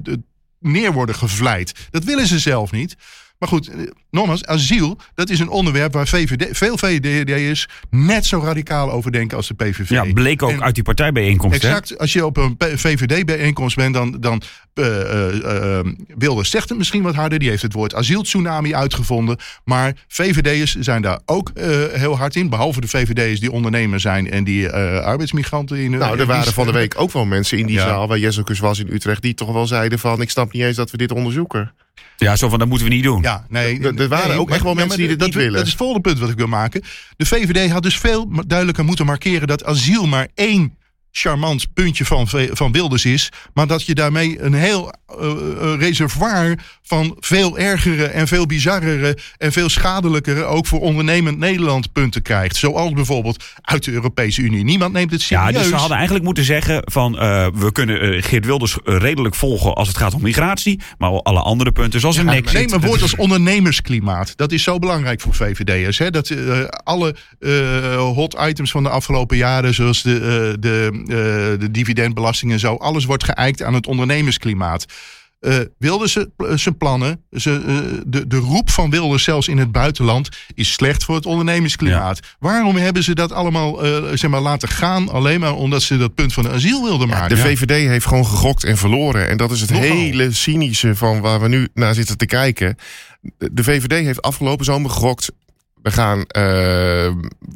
[0.58, 1.88] neer worden gevleid.
[1.90, 2.96] Dat willen ze zelf niet.
[3.42, 3.76] Maar goed, eh,
[4.11, 9.37] nogmaals, asiel, dat is een onderwerp waar VVD, veel VVD'ers net zo radicaal over denken
[9.37, 9.88] als de PVV.
[9.90, 11.64] Ja, bleek ook uit die partijbijeenkomst.
[11.64, 14.42] Exact, als je op een VVD-bijeenkomst bent, dan, dan
[14.74, 15.78] uh,
[16.18, 17.38] Wilders zegt het misschien wat harder.
[17.38, 19.37] Die heeft het woord asieltsunami uitgevonden.
[19.64, 21.50] Maar VVD'ers zijn daar ook
[21.92, 22.48] heel hard in.
[22.48, 26.72] Behalve de VVD'ers die ondernemer zijn en die arbeidsmigranten in Nou, er waren van de
[26.72, 29.66] week ook wel mensen in die zaal waar Jesselkus was in Utrecht, die toch wel
[29.66, 31.72] zeiden van ik snap niet eens dat we dit onderzoeken.
[32.16, 33.22] Ja, zo van dat moeten we niet doen.
[33.22, 33.80] Ja, nee.
[33.80, 35.52] Er waren ook echt wel mensen die niet willen.
[35.52, 36.82] Dat is het volgende punt wat ik wil maken.
[37.16, 40.76] De VVD had dus veel duidelijker moeten markeren dat asiel maar één
[41.12, 43.29] charmant puntje van, van Wilders is.
[43.55, 49.53] Maar dat je daarmee een heel uh, reservoir van veel ergere en veel bizarrere en
[49.53, 52.57] veel schadelijkere, ook voor ondernemend Nederland, punten krijgt.
[52.57, 54.64] Zoals bijvoorbeeld uit de Europese Unie.
[54.64, 55.53] Niemand neemt het serieus.
[55.53, 59.35] Ja, dus ze hadden eigenlijk moeten zeggen van uh, we kunnen uh, Geert Wilders redelijk
[59.35, 60.81] volgen als het gaat om migratie.
[60.98, 64.37] Maar alle andere punten zoals een ja, Neem een woord als ondernemersklimaat.
[64.37, 66.01] Dat is zo belangrijk voor VVD'ers.
[66.11, 66.35] Dat
[66.85, 67.14] alle
[67.98, 72.74] hot items van de afgelopen jaren, zoals de, de de dividendbelasting en zo.
[72.74, 74.86] Alles wordt geëikt aan het ondernemersklimaat.
[75.42, 79.72] Uh, wilden ze zijn plannen, ze, uh, de, de roep van Wilders zelfs in het
[79.72, 82.20] buitenland is slecht voor het ondernemersklimaat.
[82.38, 85.08] Waarom hebben ze dat allemaal uh, zeg maar, laten gaan?
[85.08, 87.36] Alleen maar omdat ze dat punt van de asiel wilden maken.
[87.36, 89.28] de VVD heeft gewoon gegokt en verloren.
[89.28, 92.76] En dat is het hele cynische van waar we nu naar zitten te kijken.
[93.36, 95.32] De VVD heeft afgelopen zomer gegokt.
[95.82, 96.18] We gaan,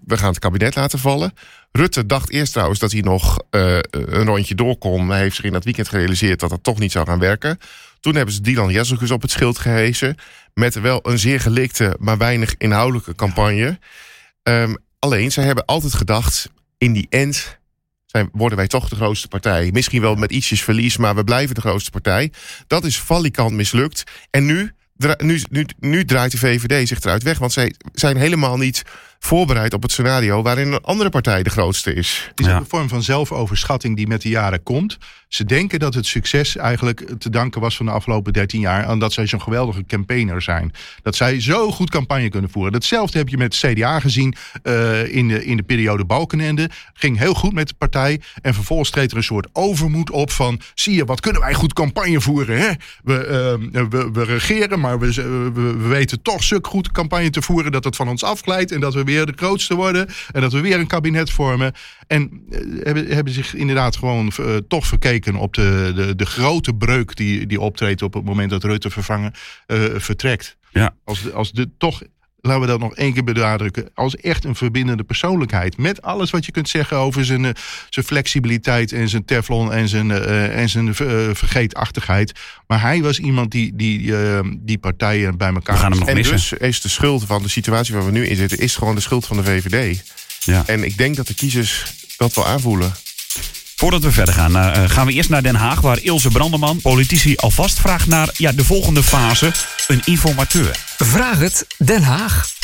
[0.05, 1.33] we gaan het kabinet laten vallen.
[1.73, 5.09] Rutte dacht eerst trouwens dat hij nog uh, een rondje door kon.
[5.09, 7.59] Hij heeft zich in dat weekend gerealiseerd dat dat toch niet zou gaan werken.
[8.01, 10.17] Toen hebben ze Dylan Jezelkus op het schild gehezen.
[10.55, 13.79] Met wel een zeer gelikte, maar weinig inhoudelijke campagne.
[14.43, 17.59] Um, alleen, zij hebben altijd gedacht, in die end
[18.07, 19.71] zijn, worden wij toch de grootste partij.
[19.73, 22.33] Misschien wel met ietsjes verlies, maar we blijven de grootste partij.
[22.67, 24.03] Dat is valikant mislukt.
[24.31, 24.73] En nu,
[25.17, 27.39] nu, nu, nu draait de VVD zich eruit weg.
[27.39, 28.83] Want zij zijn helemaal niet
[29.19, 32.27] voorbereid op het scenario waarin een andere partij de grootste is.
[32.29, 34.99] Het is een vorm van zelfoverschatting die met de jaren komt.
[35.29, 38.99] Ze denken dat het succes eigenlijk te danken was van de afgelopen 13 jaar aan
[38.99, 40.73] dat zij zo'n geweldige campaigner zijn.
[41.03, 42.73] Dat zij zo goed campagne kunnen voeren.
[42.73, 46.71] Datzelfde heb je met CDA gezien uh, in, de, in de periode Balkenende.
[46.95, 48.21] Ging heel goed met de partij.
[48.43, 51.73] En vervolgens treedt er een soort overmoed op van zie je, wat kunnen wij goed
[51.73, 52.59] campagne voeren.
[52.59, 52.71] Hè?
[53.03, 57.43] We, uh, we, we, regeren, maar we, we, we weten toch stuk goed campagne te
[57.43, 60.09] voeren dat het van ons afglijdt en dat we weer de grootste worden.
[60.33, 61.73] En dat we weer een kabinet vormen.
[62.07, 66.75] En uh, hebben, hebben zich inderdaad gewoon uh, toch verkeken op de, de, de grote
[66.75, 69.33] breuk die, die optreedt op het moment dat Rutte vervangen
[69.67, 70.57] uh, vertrekt.
[70.71, 70.95] Ja.
[71.05, 72.03] Als, als de toch
[72.47, 75.77] laten we dat nog één keer benadrukken, als echt een verbindende persoonlijkheid.
[75.77, 77.51] Met alles wat je kunt zeggen over zijn, uh,
[77.91, 80.95] zijn flexibiliteit en zijn teflon en zijn, uh, en zijn uh,
[81.33, 82.33] vergeetachtigheid.
[82.67, 84.15] Maar hij was iemand die die,
[84.59, 85.75] die partijen bij elkaar...
[85.75, 86.37] We gaan hem nog en missen.
[86.37, 89.01] dus is de schuld van de situatie waar we nu in zitten, is gewoon de
[89.01, 90.03] schuld van de VVD.
[90.41, 90.63] Ja.
[90.67, 91.85] En ik denk dat de kiezers
[92.17, 92.95] dat wel aanvoelen.
[93.77, 97.37] Voordat we verder gaan, uh, gaan we eerst naar Den Haag, waar Ilse Brandeman, politici,
[97.37, 99.53] alvast vraagt naar ja, de volgende fase:
[99.89, 100.77] een informateur.
[100.99, 102.55] Vraag het Den Haag.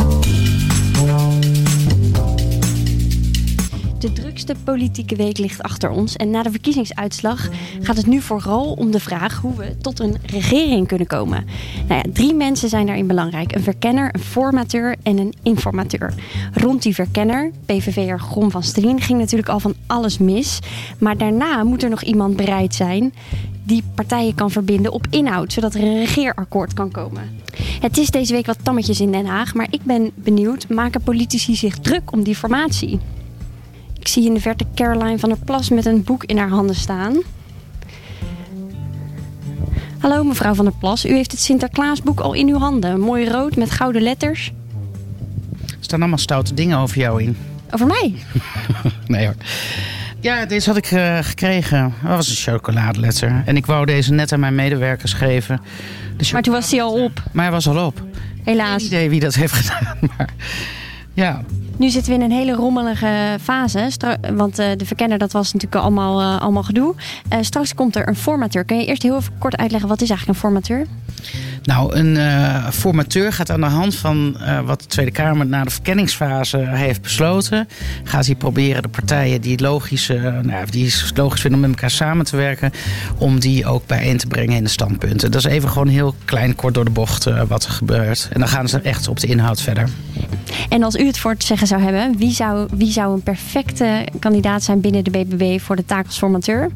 [4.02, 7.48] De drukste politieke week ligt achter ons en na de verkiezingsuitslag
[7.80, 11.44] gaat het nu vooral om de vraag hoe we tot een regering kunnen komen.
[11.88, 16.14] Nou ja, drie mensen zijn daarin belangrijk: een verkenner, een formateur en een informateur.
[16.52, 20.58] Rond die verkenner, PVV'er Grom van Strien, ging natuurlijk al van alles mis.
[20.98, 23.14] Maar daarna moet er nog iemand bereid zijn
[23.64, 27.40] die partijen kan verbinden op inhoud, zodat er een regeerakkoord kan komen.
[27.80, 31.56] Het is deze week wat tammetjes in Den Haag, maar ik ben benieuwd: maken politici
[31.56, 33.00] zich druk om die formatie?
[34.02, 36.76] Ik zie in de verte Caroline van der Plas met een boek in haar handen
[36.76, 37.16] staan.
[39.98, 43.00] Hallo mevrouw van der Plas, u heeft het Sinterklaasboek al in uw handen.
[43.00, 44.52] Mooi rood met gouden letters.
[45.66, 47.36] Er staan allemaal stoute dingen over jou in.
[47.70, 48.14] Over mij?
[49.06, 49.34] nee hoor.
[50.20, 51.94] Ja, deze had ik uh, gekregen.
[52.02, 53.42] Dat was een chocoladeletter.
[53.46, 55.60] En ik wou deze net aan mijn medewerkers geven.
[56.32, 57.22] Maar toen was hij al op.
[57.32, 58.02] Maar hij was al op.
[58.42, 58.82] Helaas.
[58.82, 59.98] Geen idee wie dat heeft gedaan.
[60.16, 60.28] Maar
[61.14, 61.42] ja,
[61.76, 63.90] nu zitten we in een hele rommelige fase.
[64.34, 66.94] want uh, de verkenner, dat was natuurlijk allemaal, uh, allemaal gedoe.
[67.32, 68.64] Uh, straks komt er een formateur.
[68.64, 70.86] Kun je eerst heel even kort uitleggen, wat is eigenlijk een formateur?
[71.62, 72.18] Nou, een
[72.72, 77.68] formateur gaat aan de hand van wat de Tweede Kamer na de verkenningsfase heeft besloten.
[78.04, 80.08] Gaat hij proberen de partijen die, logisch,
[80.42, 82.72] nou, die logisch vinden om met elkaar samen te werken.
[83.18, 85.30] Om die ook bijeen te brengen in de standpunten.
[85.30, 88.28] Dat is even gewoon heel klein, kort door de bocht wat er gebeurt.
[88.32, 89.88] En dan gaan ze echt op de inhoud verder.
[90.68, 94.62] En als u het voor te zou hebben, wie zou, wie zou een perfecte kandidaat
[94.62, 96.70] zijn binnen de BBB voor de taak als formateur?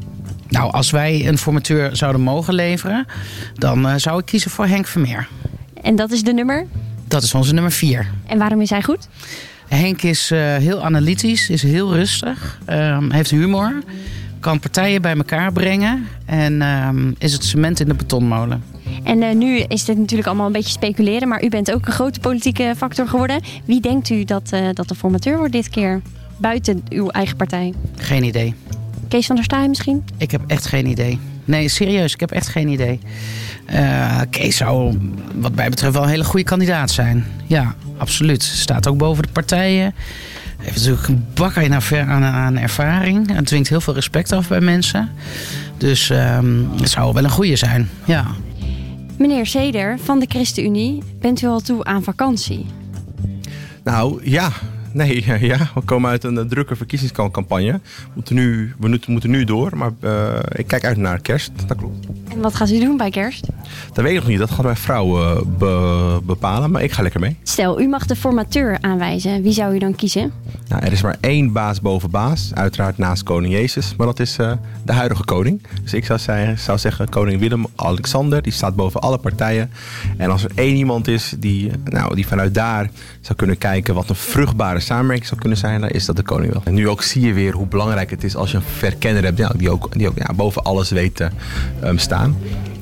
[0.47, 3.05] Nou, als wij een formateur zouden mogen leveren,
[3.53, 5.27] dan uh, zou ik kiezen voor Henk Vermeer.
[5.81, 6.65] En dat is de nummer?
[7.07, 8.07] Dat is onze nummer vier.
[8.25, 9.07] En waarom is hij goed?
[9.67, 13.83] Henk is uh, heel analytisch, is heel rustig, uh, heeft humor,
[14.39, 18.63] kan partijen bij elkaar brengen en ehm, is het cement in de betonmolen.
[19.03, 21.93] En uh, nu is dit natuurlijk allemaal een beetje speculeren, maar u bent ook een
[21.93, 23.41] grote politieke factor geworden.
[23.65, 26.01] Wie denkt u dat, uh, dat de formateur wordt dit keer?
[26.37, 27.73] Buiten uw eigen partij?
[27.95, 28.53] Geen idee.
[29.07, 30.03] Kees van der Staaij misschien?
[30.17, 31.19] Ik heb echt geen idee.
[31.45, 32.99] Nee, serieus, ik heb echt geen idee.
[33.73, 34.97] Uh, Kees zou
[35.35, 37.25] wat mij betreft wel een hele goede kandidaat zijn.
[37.45, 38.43] Ja, absoluut.
[38.43, 39.93] Staat ook boven de partijen.
[40.57, 43.35] Heeft natuurlijk een bak aan, aan ervaring.
[43.35, 45.09] En dwingt heel veel respect af bij mensen.
[45.77, 48.25] Dus um, het zou wel een goede zijn, ja.
[49.17, 52.65] Meneer Seder van de ChristenUnie, bent u al toe aan vakantie?
[53.83, 54.51] Nou ja,
[54.97, 57.71] nee, ja, we komen uit een drukke verkiezingscampagne.
[57.71, 57.79] We
[58.13, 62.07] moeten nu, we moeten nu door, maar uh, ik kijk uit naar kerst, dat klopt.
[62.31, 63.47] En wat gaat u doen bij kerst?
[63.93, 67.01] Dat weet ik nog niet, dat gaat mijn vrouw uh, be bepalen, maar ik ga
[67.01, 67.37] lekker mee.
[67.43, 70.31] Stel, u mag de formateur aanwijzen, wie zou u dan kiezen?
[70.67, 74.37] Nou, er is maar één baas boven baas, uiteraard naast koning Jezus, maar dat is
[74.39, 74.51] uh,
[74.85, 75.61] de huidige koning.
[75.83, 79.71] Dus ik zou, zeggen, zou zeggen koning Willem-Alexander, die staat boven alle partijen.
[80.17, 82.89] En als er één iemand is die, nou, die vanuit daar
[83.21, 86.53] zou kunnen kijken wat een vruchtbare samenwerking zou kunnen zijn, dan is dat de koning
[86.53, 86.61] wel.
[86.65, 89.37] En nu ook zie je weer hoe belangrijk het is als je een verkenner hebt
[89.37, 91.29] ja, die ook, die ook ja, boven alles weet te
[91.83, 92.37] um, staan.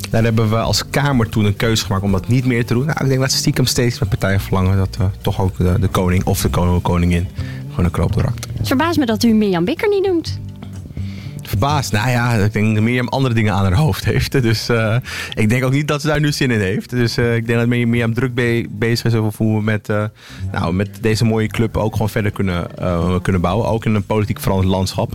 [0.09, 2.85] Daar hebben we als Kamer toen een keuze gemaakt om dat niet meer te doen.
[2.85, 5.87] Nou, ik denk dat stiekem steeds met partijen verlangen dat we toch ook de, de
[5.87, 6.49] koning of de
[6.81, 7.27] koningin
[7.69, 8.47] gewoon een knoop doorhakt.
[8.57, 10.39] Het verbaast me dat u Mirjam Bikker niet noemt.
[11.47, 11.91] Verbaasd?
[11.91, 14.31] Nou ja, ik denk dat Mirjam andere dingen aan haar hoofd heeft.
[14.31, 14.95] Dus uh,
[15.33, 16.89] ik denk ook niet dat ze daar nu zin in heeft.
[16.89, 20.03] Dus uh, ik denk dat Mirjam druk be bezig is over hoe we met, uh,
[20.51, 22.67] nou, met deze mooie club ook gewoon verder kunnen,
[23.21, 23.67] kunnen bouwen.
[23.67, 25.13] Ook in een politiek veranderd landschap.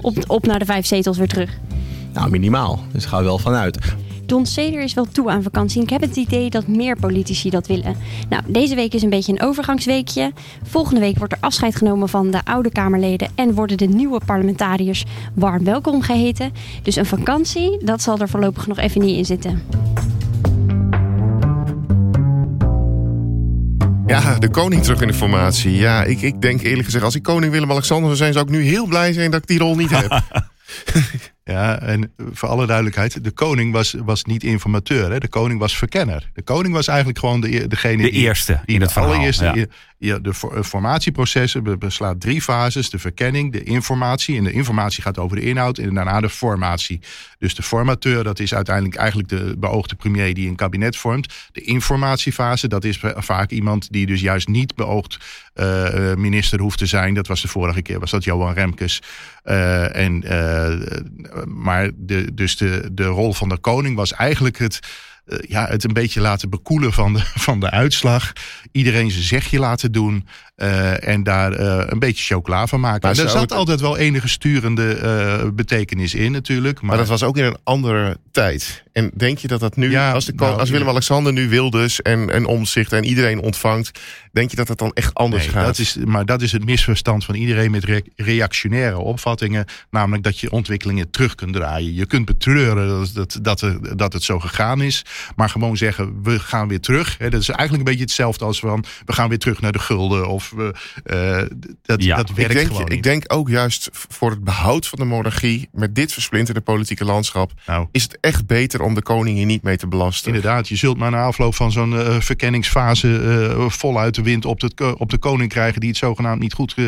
[0.00, 1.58] Op, op naar de vijf zetels weer terug?
[2.12, 2.84] Nou, minimaal.
[2.92, 3.78] Dus ga er wel vanuit.
[4.32, 5.82] Don Seder is wel toe aan vakantie.
[5.82, 7.96] Ik heb het idee dat meer politici dat willen.
[8.28, 10.32] Nou, deze week is een beetje een overgangsweekje.
[10.62, 15.04] Volgende week wordt er afscheid genomen van de oude Kamerleden en worden de nieuwe parlementariërs
[15.34, 16.52] warm welkom geheten.
[16.82, 19.62] Dus een vakantie, dat zal er voorlopig nog even niet in zitten.
[24.06, 25.76] Ja, de koning terug in de formatie.
[25.76, 28.62] Ja, ik, ik denk eerlijk gezegd, als ik koning Willem-Alexander zou zijn, zou ik nu
[28.62, 30.22] heel blij zijn dat ik die rol niet heb.
[31.44, 35.10] Ja, en voor alle duidelijkheid, de koning was, was niet informateur.
[35.10, 35.18] Hè?
[35.18, 36.30] De koning was verkenner.
[36.34, 39.10] De koning was eigenlijk gewoon de, e-, degene de eerste die, in het verhaal.
[39.10, 39.66] Allereerste, ja.
[40.02, 42.90] De formatieprocessen beslaat drie fases.
[42.90, 44.36] De verkenning, de informatie.
[44.36, 45.78] En de informatie gaat over de inhoud.
[45.78, 47.00] En daarna de formatie.
[47.38, 51.34] Dus de formateur, dat is uiteindelijk eigenlijk de beoogde premier die een kabinet vormt.
[51.52, 55.18] De informatiefase, dat is vaak iemand die dus juist niet beoogd
[55.54, 57.14] uh, minister hoeft te zijn.
[57.14, 59.02] Dat was de vorige keer, was dat Johan Remkes.
[59.44, 60.24] Uh, en,
[61.46, 64.80] maar de, dus de, de rol van de koning was eigenlijk het
[65.26, 68.32] uh, ja, het een beetje laten bekoelen van de, van de uitslag.
[68.72, 70.26] Iedereen zijn zegje laten doen.
[70.56, 73.08] Uh, en daar uh, een beetje chocola van maken.
[73.08, 73.52] er zat het...
[73.52, 76.80] altijd wel enige sturende betekenis in natuurlijk.
[76.80, 76.90] Maar...
[76.90, 76.98] maar...
[76.98, 78.84] dat was ook in een andere tijd.
[78.92, 82.30] En denk je dat dat nu, Ja, als, de, nou, als Willem-Alexander nu Wilders en,
[82.30, 84.00] en Omzicht en iedereen ontvangt,
[84.32, 85.64] denk je dat het dan echt anders Nee, gaat?
[85.64, 89.64] dat is, maar dat is het misverstand van iedereen met re- reactionaire opvattingen.
[89.90, 91.94] Namelijk dat je ontwikkelingen terug kunt draaien.
[91.94, 95.04] Je kunt betreuren dat, dat, dat, er- dat het zo gegaan is.
[95.36, 97.14] Maar gewoon zeggen, we gaan weer terug.
[97.18, 98.84] Hè, dat is eigenlijk een beetje hetzelfde als van...
[99.04, 100.28] we gaan weer terug naar de gulden.
[100.28, 100.74] Of we,
[101.04, 101.42] eh,
[101.82, 103.02] dat, Ja, dat ik werkt denk, gewoon ik niet.
[103.02, 107.86] denk ook juist voor het behoud van de monarchie, met dit versplinterde politieke landschap, Nou,
[107.92, 110.34] is het echt beter om de koning hier niet mee te belasten.
[110.34, 114.60] Inderdaad, je zult maar na afloop van zo'n eh, verkenningsfase eh, voluit de wind op
[114.60, 116.84] de, op de koning krijgen die het zogenaamd niet goed eh,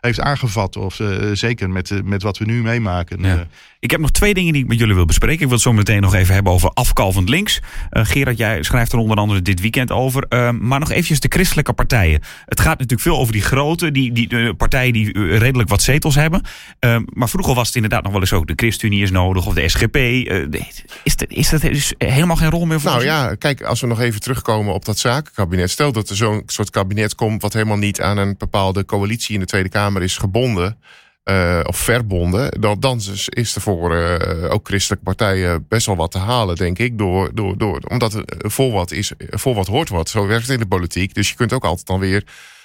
[0.00, 0.76] heeft aangevat.
[0.76, 3.22] Of eh, zeker met, met wat we nu meemaken.
[3.22, 3.46] Ja.
[3.86, 5.40] Ik heb nog twee dingen die ik met jullie wil bespreken.
[5.40, 7.60] Ik wil het zo meteen nog even hebben over afkalvend links.
[7.90, 10.24] Eh, Gerard, jij schrijft er onder andere dit weekend over.
[10.28, 12.20] Eh, maar nog eventjes de christelijke partijen.
[12.46, 15.82] Het gaat natuurlijk veel over die grote, die, die eh, partijen die eh, redelijk wat
[15.82, 16.42] zetels hebben.
[16.78, 19.54] Eh, maar vroeger was het inderdaad nog wel eens ook de ChristenUnie is nodig of
[19.54, 19.92] de SGP.
[19.92, 20.60] De-
[21.02, 23.10] is, dat, is dat dus helemaal geen rol meer voor Nou ons?
[23.12, 25.70] ja, kijk, als we nog even terugkomen op dat zakenkabinet.
[25.70, 29.40] Stel dat er zo'n soort kabinet komt wat helemaal niet aan een bepaalde coalitie in
[29.40, 30.78] de Tweede Kamer is gebonden.
[31.26, 36.10] Eh, of verbonden, dan, dan is, er voor eh, ook christelijke partijen best wel wat
[36.10, 36.98] te halen, denk ik.
[36.98, 40.08] Door, door, door, omdat eh, voor wat is, voor wat hoort wat.
[40.08, 41.14] Zo werkt het in de politiek.
[41.14, 42.24] Dus je kunt ook altijd dan weer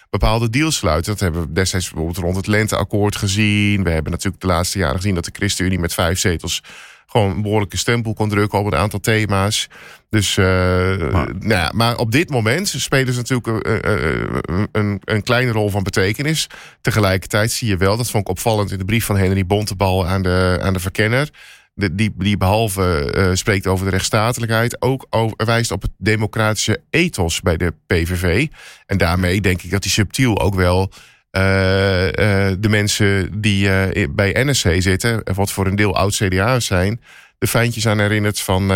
[0.09, 1.11] bepaalde deals sluiten.
[1.11, 3.83] Dat hebben we destijds bijvoorbeeld rond het Lenteakkoord gezien.
[3.83, 6.63] We hebben natuurlijk de laatste jaren gezien dat de ChristenUnie met vijf zetels
[7.11, 9.67] gewoon een behoorlijke stempel kon drukken op een aantal thema's.
[10.09, 14.67] Dus, eh, Maar- nou ja, maar op dit moment spelen ze natuurlijk eh, eh, een,
[14.71, 16.47] een, een kleine rol van betekenis.
[16.81, 20.21] Tegelijkertijd zie je wel, dat vond ik opvallend in de brief van Henry Bontebal aan
[20.21, 21.29] de, aan de verkenner.
[21.73, 26.81] De, die, die behalve eh, spreekt over de rechtsstatelijkheid, ook over, wijst op het democratische
[26.89, 28.47] ethos bij de PVV.
[28.85, 30.91] En daarmee denk ik dat hij subtiel ook wel
[31.31, 36.65] eh, eh, de mensen die eh, bij NSC zitten, en wat voor een deel oud-CDA's
[36.65, 37.01] zijn,
[37.37, 38.67] de fijntjes aan herinnert van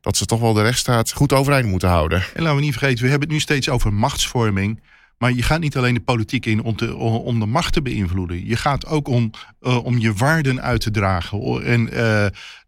[0.00, 2.18] dat ze toch wel de rechtsstaat goed overeind moeten houden.
[2.34, 4.80] En laten we niet vergeten, we hebben het nu steeds over machtsvorming.
[5.18, 8.46] Maar je gaat niet alleen de politiek in om, de macht te beïnvloeden.
[8.46, 9.30] Je gaat ook om,
[9.60, 11.64] om je waarden uit te dragen.
[11.64, 11.88] En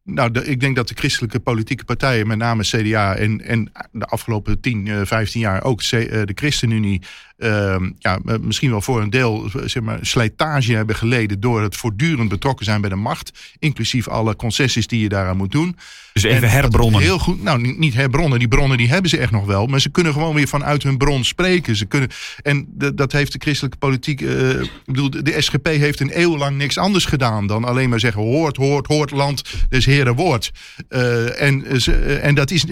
[0.05, 4.61] nou, ik denk dat de christelijke politieke partijen, met name CDA en, en de afgelopen
[4.61, 7.03] 10, eh, 15 jaar ook de ChristenUnie,
[7.43, 11.77] ehm, ja, eh, misschien wel voor een deel zeg maar, slijtage hebben geleden door het
[11.77, 13.33] voortdurend betrokken zijn bij de macht.
[13.59, 15.77] Inclusief alle concessies die je daaraan moet doen.
[16.13, 17.01] dus En even herbronnen.
[17.01, 17.43] Heel goed.
[17.43, 18.39] Nou, niet, niet herbronnen.
[18.39, 19.67] Die bronnen die hebben ze echt nog wel.
[19.67, 21.77] Maar ze kunnen gewoon weer vanuit hun bron spreken.
[21.77, 22.09] Ze kunnen,
[22.43, 24.21] en de- dat heeft de christelijke politiek.
[24.21, 28.01] eh, ik bedoel, de, SGP heeft een eeuw lang niks anders gedaan dan alleen maar
[28.01, 30.53] zeggen: hoort, hoort, hoort, land des heren woord.
[30.89, 32.65] Eh, en, ze- en dat is.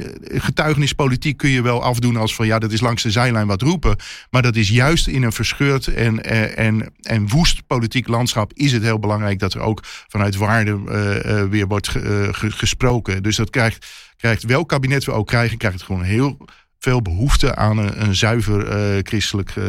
[0.54, 3.96] Getuigenispolitiek kun je wel afdoen als van ja, dat is langs de zijlijn wat roepen.
[4.30, 8.52] Maar dat is juist in een verscheurd en, eh, en, en woest politiek landschap.
[8.54, 12.50] is het heel belangrijk dat er ook vanuit waarde eh, eh, weer wordt ge- ge-
[12.50, 13.22] gesproken.
[13.22, 13.86] Dus dat krijgt,
[14.16, 16.36] krijgt welk kabinet we ook krijgen, krijgt het gewoon heel
[16.80, 19.64] veel behoefte aan een, een zuiver eh, christelijk eh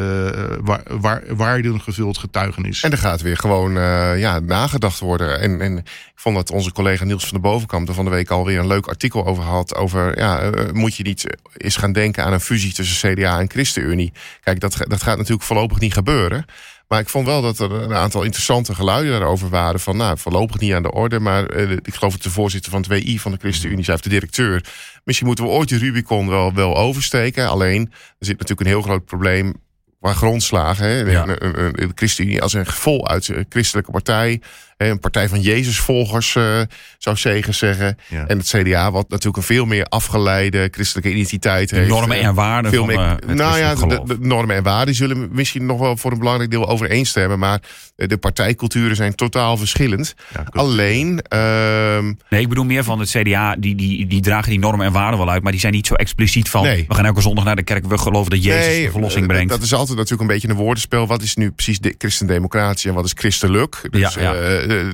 [0.61, 2.83] wa- wa- waardengevuld getuigenis.
[2.83, 5.39] En er gaat weer gewoon eh, ja, nagedacht worden.
[5.39, 5.83] En, en ik
[6.15, 8.87] vond dat onze collega Niels van de Bovenkamp er van de week alweer een leuk
[8.87, 9.75] artikel over had.
[9.75, 11.25] Over ja, eh, moet je niet
[11.57, 14.13] eens gaan denken aan een fusie tussen CDA en ChristenUnie.
[14.43, 16.45] Kijk, dat, dat gaat natuurlijk voorlopig niet gebeuren.
[16.91, 19.79] Maar ik vond wel dat er een aantal interessante geluiden daarover waren.
[19.79, 21.19] Van nou, voorlopig niet aan de orde.
[21.19, 24.03] Maar eh, ik geloof dat de voorzitter van het WI van de ChristenUnie, zei, of
[24.03, 24.65] de directeur.
[25.03, 27.49] Misschien moeten we ooit de Rubicon wel, wel oversteken.
[27.49, 29.53] Alleen, er zit natuurlijk een heel groot probleem
[29.99, 30.85] qua grondslagen.
[30.85, 31.11] Hè?
[31.11, 31.25] Ja.
[31.25, 34.41] De ChristenUnie als een voluit eh, christelijke partij.
[34.89, 36.61] Een partij van Jezusvolgers, eh
[36.97, 37.97] zou Segers zeggen.
[38.07, 38.27] Ja.
[38.27, 41.89] En het CDA, wat natuurlijk een veel meer afgeleide christelijke identiteit De heeft.
[41.89, 45.29] normen eh, en waarden veel van meer, eh, nou ja, de, normen en waarden zullen
[45.31, 47.39] misschien nog wel voor een belangrijk deel overeenstemmen.
[47.39, 47.61] Maar
[47.95, 50.15] de partijculturen zijn totaal verschillend.
[50.33, 50.45] Ja.
[50.49, 54.85] Alleen, ehm, Nee, ik bedoel meer van het CDA, die, die, die dragen die normen
[54.85, 56.63] en waarden wel uit, maar die zijn niet zo expliciet van.
[56.63, 56.85] Nee.
[56.87, 59.49] We gaan elke zondag naar de kerk, we geloven dat Jezus de verlossing brengt.
[59.49, 61.07] Dat is altijd natuurlijk een beetje een woordenspel.
[61.07, 63.87] Wat is nu precies de christendemocratie en wat is christelijk?
[63.89, 64.33] Dus Ja, ja.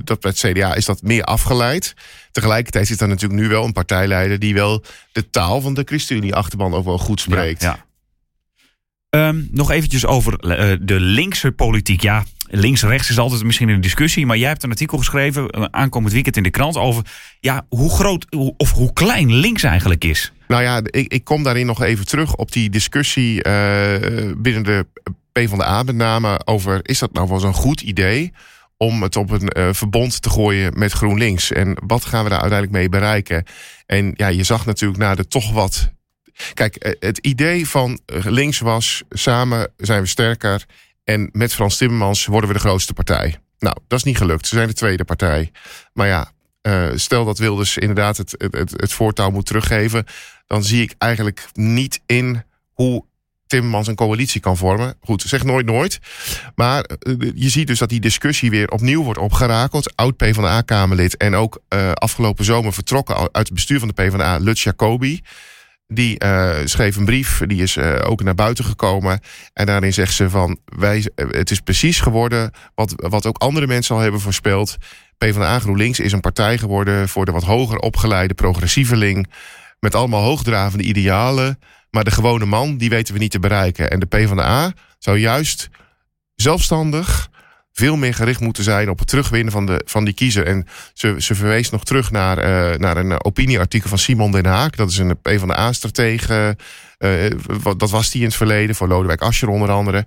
[0.04, 1.94] Dat bij het CDA is dat meer afgeleid.
[2.32, 6.74] Tegelijkertijd zit er natuurlijk nu wel een partijleider die wel de taal van de ChristenUnie-achterban
[6.74, 7.62] ook wel goed spreekt.
[7.62, 7.86] Ja, ja.
[9.10, 12.00] Ehm, nog eventjes over eh, de linkse politiek.
[12.00, 14.26] Ja, links-rechts is altijd misschien een discussie.
[14.26, 17.04] Maar jij hebt een artikel geschreven eh, aankomend weekend in de krant over
[17.40, 18.26] ja, hoe groot
[18.56, 20.32] of hoe klein links eigenlijk is.
[20.48, 24.86] Nou ja, ik, ik kom daarin nog even terug op die discussie eh, binnen de
[25.32, 26.80] PvdA met name over...
[26.82, 28.32] is dat nou wel zo'n goed idee
[28.78, 31.52] om het op een eh, verbond te gooien met GroenLinks?
[31.52, 33.44] En wat gaan we daar uiteindelijk mee bereiken?
[33.86, 35.90] En ja, je zag natuurlijk na de toch wat...
[36.54, 40.64] Kijk, eh, het idee van eh, links was samen zijn we sterker...
[41.04, 43.36] en met Frans Timmermans worden we de grootste partij.
[43.58, 44.46] Nou, dat is niet gelukt.
[44.46, 45.50] Ze zijn de tweede partij.
[45.92, 46.32] Maar ja,
[46.94, 50.04] stel dat Wilders inderdaad het, het, het voortouw moet teruggeven,
[50.46, 53.04] dan zie ik eigenlijk niet in hoe
[53.48, 54.94] Timmermans een coalitie kan vormen.
[55.00, 55.98] Goed, zeg nooit nooit.
[56.54, 59.96] Maar eh, je ziet dus dat die discussie weer opnieuw wordt opgerakeld.
[59.96, 64.64] Oud PvdA-Kamerlid en ook eh, afgelopen zomer vertrokken uit het bestuur van de PvdA, Lutz
[64.64, 65.20] Jacobi.
[65.86, 66.24] Die
[66.64, 69.20] schreef een brief, die is ook naar buiten gekomen.
[69.52, 73.94] En daarin zegt ze van, wij, het is precies geworden wat, wat ook andere mensen
[73.94, 74.76] al hebben voorspeld.
[75.18, 79.26] PvdA GroenLinks is een partij geworden voor de wat hoger opgeleide progressieveling.
[79.80, 81.58] Met allemaal hoogdravende idealen.
[81.90, 83.90] Maar de gewone man, die weten we niet te bereiken.
[83.90, 85.68] En de PvdA zou juist
[86.34, 87.30] zelfstandig
[87.72, 90.46] veel meer gericht moeten zijn op het terugwinnen van, de, van die kiezer.
[90.46, 94.76] En ze, ze verwees nog terug naar, uh, naar een opinieartikel van Simon Den Haak.
[94.76, 96.56] Dat is een PvdA-stratege.
[96.98, 97.30] Uh,
[97.76, 100.06] dat was die in het verleden, voor Lodewijk Asscher onder andere.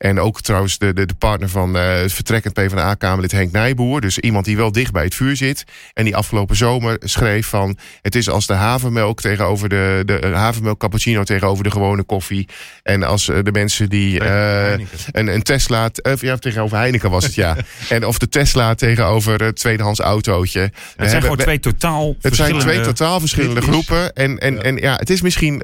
[0.00, 4.00] En ook trouwens de, de, de partner van uh, het vertrekkend PvdA-Kamerlid Henk Nijboer.
[4.00, 5.64] Dus iemand die wel dicht bij het vuur zit.
[5.92, 7.78] En die afgelopen zomer schreef van...
[8.02, 12.48] het is als de havermelk tegenover de, de havermelk cappuccino tegenover de gewone koffie.
[12.82, 15.90] En als uh, de mensen die uh, een, een Tesla...
[16.20, 17.56] ja, tegenover Heineken was het, ja.
[17.88, 20.60] en of de Tesla tegenover het tweedehands autootje.
[20.60, 24.12] Het zijn hebben, gewoon twee totaal Het zijn twee totaal verschillende groepen.
[24.12, 24.60] En, en, ja.
[24.60, 25.62] en ja, het is misschien...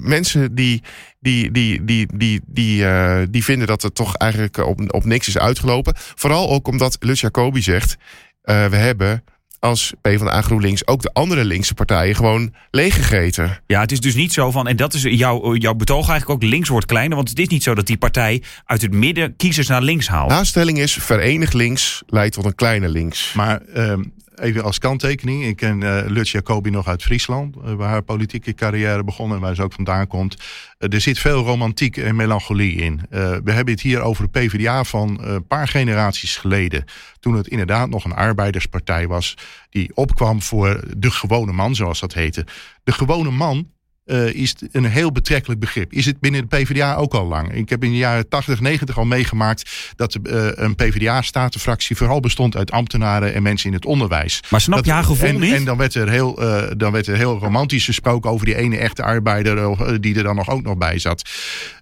[0.00, 0.82] mensen die
[1.22, 5.28] die, die, die, die, die, uh, die vinden dat het toch eigenlijk op, op niks
[5.28, 5.94] is uitgelopen.
[5.96, 7.96] Vooral ook omdat Lutz Jacobi zegt:
[8.44, 9.24] uh, we hebben
[9.58, 13.62] als PvdA GroenLinks ook de andere linkse partijen gewoon leeggegeten.
[13.66, 16.50] Ja, het is dus niet zo van, en dat is jouw, jouw betoog eigenlijk ook,
[16.50, 17.16] links wordt kleiner.
[17.16, 20.30] Want het is niet zo dat die partij uit het midden kiezers naar links haalt.
[20.30, 23.32] De stelling is, verenigd links leidt tot een kleine links.
[23.32, 24.12] Maar um,
[24.42, 25.44] even als kanttekening.
[25.44, 29.40] Ik ken uh, Lutz Jacobi nog uit Friesland, uh, waar haar politieke carrière begon en
[29.40, 30.36] waar ze ook vandaan komt.
[30.78, 33.00] Uh, er zit veel romantiek en melancholie in.
[33.10, 36.84] we hebben het hier over de PvdA van een paar generaties geleden.
[37.20, 39.36] Toen het inderdaad nog een arbeiderspartij was
[39.70, 42.46] die opkwam voor de gewone man, zoals dat heette.
[42.84, 43.66] De gewone man
[44.06, 45.92] uh, is een heel betrekkelijk begrip.
[45.92, 47.54] Is het binnen de PvdA ook al lang?
[47.54, 52.56] Ik heb in de jaren 80, 90 al meegemaakt dat uh, een PvdA-statenfractie vooral bestond
[52.56, 54.42] uit ambtenaren en mensen in het onderwijs.
[54.50, 55.52] Maar snap dat, je haar gevoel en, niet?
[55.52, 58.76] En dan werd, er heel, uh, dan werd er heel romantisch gesproken over die ene
[58.76, 61.30] echte arbeider die er dan nog ook nog bij zat.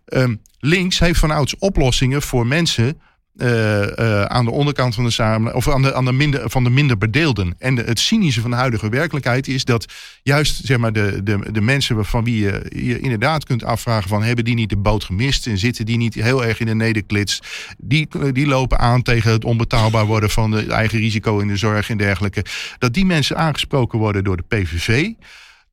[0.06, 3.00] Um, links heeft van ouds oplossingen voor mensen
[3.42, 6.64] uh, uh, aan de onderkant van de samenleving, of aan de, aan de minder, van
[6.64, 7.54] de minder bedeelden.
[7.58, 11.60] En het cynische van de huidige werkelijkheid is dat juist zeg maar, de, de, de
[11.60, 15.46] mensen van wie je, je inderdaad kunt afvragen: van hebben die niet de boot gemist
[15.46, 17.42] en zitten die niet heel erg in de nederklits,
[17.78, 21.90] die, die lopen aan tegen het onbetaalbaar worden van de eigen risico in de zorg
[21.90, 22.44] en dergelijke.
[22.78, 25.12] Dat die mensen aangesproken worden door de PVV.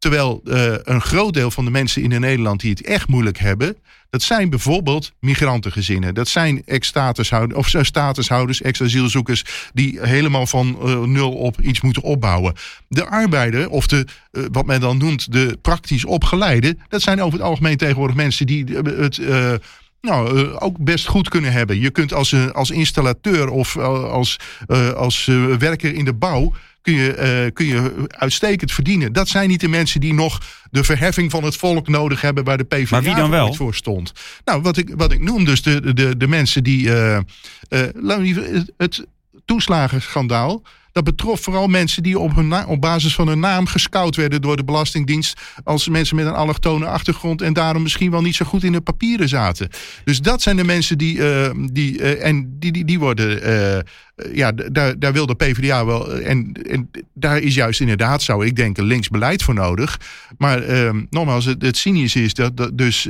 [0.07, 3.77] Terwijl uh, een groot deel van de mensen in Nederland die het echt moeilijk hebben,
[4.09, 6.13] dat zijn bijvoorbeeld migrantengezinnen.
[6.13, 9.43] Dat zijn ex-statushouders, of statushouders, ex-asielzoekers,
[9.73, 12.53] die helemaal van uh, nul op iets moeten opbouwen.
[12.87, 17.39] De arbeider, of de, uh, wat men dan noemt, de praktisch opgeleide, dat zijn over
[17.39, 19.21] het algemeen tegenwoordig mensen die het.
[20.01, 21.79] Nou, ook best goed kunnen hebben.
[21.79, 24.39] Je kunt als, als installateur of als,
[24.95, 25.25] als
[25.59, 26.53] werker in de bouw
[26.87, 29.13] kun je, uh, kun je uitstekend verdienen.
[29.13, 32.57] Dat zijn niet de mensen die nog de verheffing van het volk nodig hebben waar
[32.57, 33.53] de PvdA maar wie dan wel?
[33.53, 34.11] voor stond.
[34.45, 37.19] Nou, wat ik, wat ik noem dus de, de, de mensen die uh,
[37.69, 39.05] uh, het
[39.45, 40.63] toeslagenschandaal.
[40.97, 44.57] Dat betrof vooral mensen die op, hun op basis van hun naam gescout werden door
[44.57, 45.41] de Belastingdienst.
[45.63, 48.81] Als mensen met een allochtone achtergrond en daarom misschien wel niet zo goed in de
[48.81, 49.69] papieren zaten.
[50.03, 51.17] Dus dat zijn de mensen die.
[51.17, 53.49] Uh, die uh, en die, die, die worden.
[53.49, 53.79] Uh,
[54.33, 56.13] ja, daar, daar wil de PvdA wel.
[56.13, 59.99] En, en daar is juist inderdaad, zou ik denken, links beleid voor nodig.
[60.37, 60.63] Maar
[61.09, 63.09] nogmaals, het, het cynische is dat, dat dus.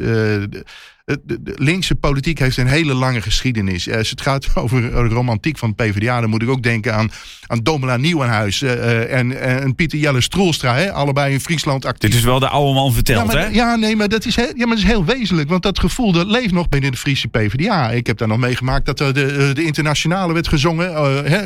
[1.07, 3.91] De, de, de, linkse politiek heeft een hele lange geschiedenis.
[3.91, 7.11] Als het gaat over de romantiek van de PvdA, dan moet ik ook denken aan,
[7.45, 12.09] aan Domela Nieuwenhuis uh, en, en Pieter Jelle Stroelstra, hè, allebei in Friesland actief.
[12.09, 13.47] Dit is wel de oude man verteld, ja, maar, hè?
[13.47, 16.11] Ja, nee, maar dat is, heel, ja, maar dat is heel wezenlijk, want dat gevoel
[16.11, 17.91] dat leeft nog binnen de Friese PvdA.
[17.91, 20.93] Ik heb daar nog meegemaakt dat er de, de internationale werd gezongen,
[21.25, 21.45] hè,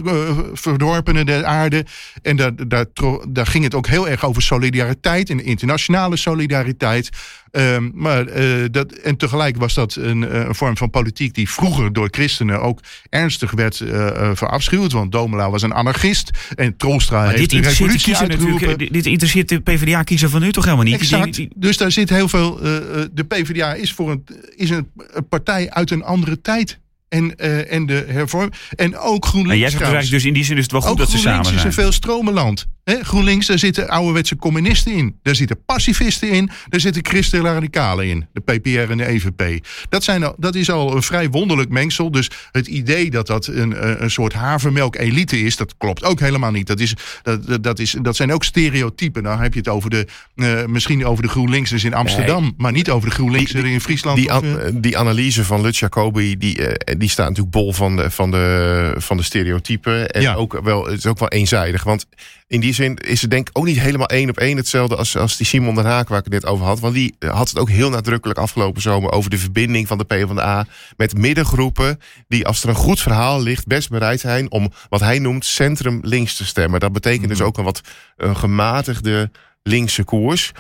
[0.54, 1.86] verdorpenen der aarde.
[2.22, 2.86] En daar, daar,
[3.30, 7.10] daar ging het ook heel erg over solidariteit en internationale solidariteit.
[7.52, 11.94] Um, maar uh, dat, en tegelijk was dat een, een, vorm van politiek die vroeger
[11.94, 12.80] door christenen ook
[13.10, 14.92] ernstig werd uh, verafschuwd.
[14.92, 19.60] Want Domela was een anarchist en Troelstra maar heeft dit de revolutie dit, interesseert de
[19.60, 20.94] PvdA-kiezer van nu toch helemaal niet?
[20.94, 21.24] Exact.
[21.24, 21.50] Die, die...
[21.56, 22.58] Dus daar zit heel veel...
[22.58, 22.66] Uh,
[23.12, 24.26] de PvdA is, voor een,
[24.56, 24.92] is een
[25.30, 26.80] partij uit een andere tijd.
[27.10, 28.52] En, uh, en de hervorm.
[28.76, 29.54] En ook GroenLinks.
[29.54, 31.60] En jij zegt dus, in die zin is het wel goed dat ze GroenLinks samen
[31.60, 31.72] zijn.
[31.72, 32.68] is een veel stromenland.
[32.84, 35.20] GroenLinks, daar zitten ouderwetse communisten in.
[35.24, 36.50] Daar zitten pacifisten in.
[36.70, 38.28] Daar zitten christelijke radicalen in.
[38.34, 39.66] De PPR en de EVP.
[39.90, 42.12] Dat, zijn al, dat is al een vrij wonderlijk mengsel.
[42.12, 46.68] Dus het idee dat dat een, een soort havermelk-elite is, dat klopt ook helemaal niet.
[46.68, 49.24] Dat, is, dat, dat, is, dat zijn ook stereotypen.
[49.24, 52.54] Dan heb je het over de, uh, misschien over de GroenLinksers in Amsterdam, nee.
[52.58, 54.18] maar niet over de GroenLinksers in Friesland.
[54.18, 54.56] Die, of, uh...
[54.74, 56.68] die analyse van Lut Jacobi, die, uh,
[56.98, 60.10] die staat natuurlijk bol van de, van de, van de stereotypen.
[60.10, 60.34] En ja.
[60.34, 61.84] ook wel, het is ook wel eenzijdig.
[61.84, 62.06] Want
[62.48, 65.18] in die zin is het denk ik ook niet helemaal één op één hetzelfde als,
[65.18, 66.80] als die Simon den Haak waar ik het net over had.
[66.80, 70.66] Want die had het ook heel nadrukkelijk afgelopen zomer over de verbinding van de PvdA
[70.98, 75.20] met middengroepen die als er een goed verhaal ligt best bereid zijn om wat hij
[75.20, 76.80] noemt centrum links te stemmen.
[76.80, 77.82] Dat betekent dus ook een wat
[78.18, 79.32] een gematigde
[79.64, 80.52] linkse koers.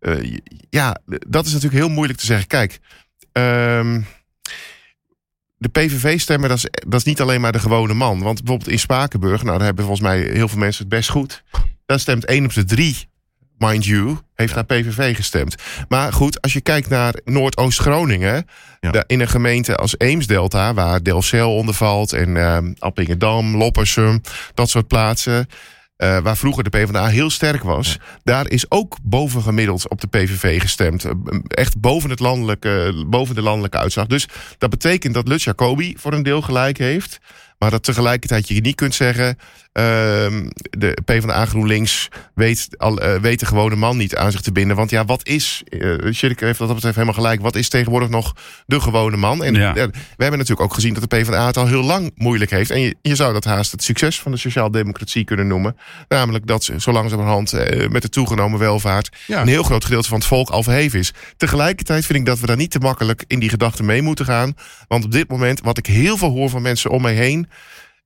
[0.00, 0.36] Uh,
[0.70, 2.46] ja, dat is natuurlijk heel moeilijk te zeggen.
[2.46, 2.78] Kijk,
[3.32, 4.06] um,
[5.58, 8.22] de PVV-stemmer, dat is, dat is niet alleen maar de gewone man.
[8.22, 11.42] Want bijvoorbeeld in Spakenburg, nou, daar hebben volgens mij heel veel mensen het best goed.
[11.86, 13.08] Daar stemt 1 op de 3,
[13.58, 15.54] mind you, heeft naar PVV gestemd.
[15.88, 18.46] Maar goed, als je kijkt naar Noordoost-Groningen,
[18.80, 19.04] ja.
[19.06, 24.20] in een gemeente als Eemsdelta, waar Delcel onder valt en uh, Appingedam, Loppersum,
[24.54, 25.48] dat soort plaatsen.
[25.98, 27.92] Uh, waar vroeger de PvdA heel sterk was.
[27.92, 28.18] Ja.
[28.22, 31.04] Daar is ook bovengemiddeld op de PVV gestemd.
[31.48, 34.06] Echt boven, het landelijke, boven de landelijke uitslag.
[34.06, 34.28] Dus
[34.58, 37.18] dat betekent dat Lut Jacobi voor een deel gelijk heeft.
[37.58, 39.38] Maar dat tegelijkertijd je niet kunt zeggen...
[39.78, 39.84] Uh,
[40.70, 44.76] de PvdA GroenLinks weet, al, uh, weet de gewone man niet aan zich te binden.
[44.76, 45.62] Want ja, wat is...
[45.68, 47.40] Uh, Shirk heeft dat betreft helemaal gelijk.
[47.40, 48.34] Wat is tegenwoordig nog
[48.66, 49.44] de gewone man?
[49.44, 49.72] En ja.
[49.72, 52.70] we hebben natuurlijk ook gezien dat de PvdA het al heel lang moeilijk heeft.
[52.70, 55.76] En je, je zou dat haast het succes van de sociaaldemocratie kunnen noemen.
[56.08, 59.16] Namelijk dat ze zo langzamerhand uh, met de toegenomen welvaart...
[59.26, 59.40] Ja.
[59.40, 61.12] een heel groot gedeelte van het volk al verheven is.
[61.36, 64.54] Tegelijkertijd vind ik dat we daar niet te makkelijk in die gedachten mee moeten gaan.
[64.88, 67.48] Want op dit moment, wat ik heel veel hoor van mensen om mij heen...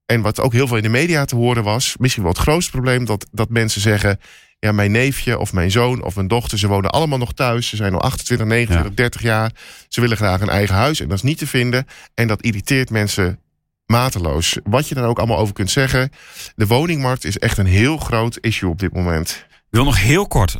[0.07, 2.71] En wat ook heel veel in de media te horen was, misschien wel het grootste
[2.71, 4.19] probleem, dat, dat mensen zeggen:
[4.59, 7.69] ja, mijn neefje of mijn zoon of mijn dochter, ze wonen allemaal nog thuis.
[7.69, 8.97] Ze zijn al 28, 29, ja.
[8.97, 9.53] 30 jaar.
[9.89, 11.87] Ze willen graag een eigen huis en dat is niet te vinden.
[12.15, 13.41] En dat irriteert mensen
[13.87, 14.59] mateloos.
[14.65, 16.11] Wat je dan ook allemaal over kunt zeggen.
[16.55, 19.47] De woningmarkt is echt een heel groot issue op dit moment.
[19.51, 20.57] Ik wil nog heel kort,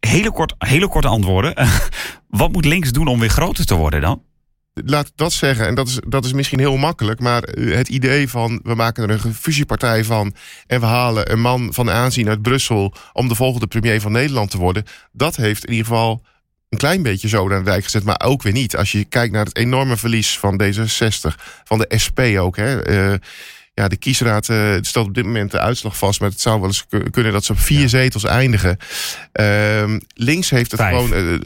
[0.00, 1.54] hele kort, hele korte antwoorden.
[2.28, 4.22] Wat moet links doen om weer groter te worden dan?
[4.74, 8.60] Laat dat zeggen, en dat is, dat is misschien heel makkelijk, maar het idee van
[8.62, 10.34] we maken er een fusiepartij van
[10.66, 14.50] en we halen een man van aanzien uit Brussel om de volgende premier van Nederland
[14.50, 16.22] te worden, dat heeft in ieder geval
[16.68, 18.76] een klein beetje zo naar de dijk gezet, maar ook weer niet.
[18.76, 22.56] Als je kijkt naar het enorme verlies van D66, van de SP ook.
[22.56, 23.18] Hè, uh,
[23.74, 26.20] ja, de kiesraad uh, stelt op dit moment de uitslag vast.
[26.20, 27.88] Maar het zou wel eens kunnen dat ze op vier ja.
[27.88, 28.76] zetels eindigen.
[29.40, 30.94] Uh, links heeft het vijf.
[30.94, 31.12] gewoon.
[31.12, 31.38] Uh,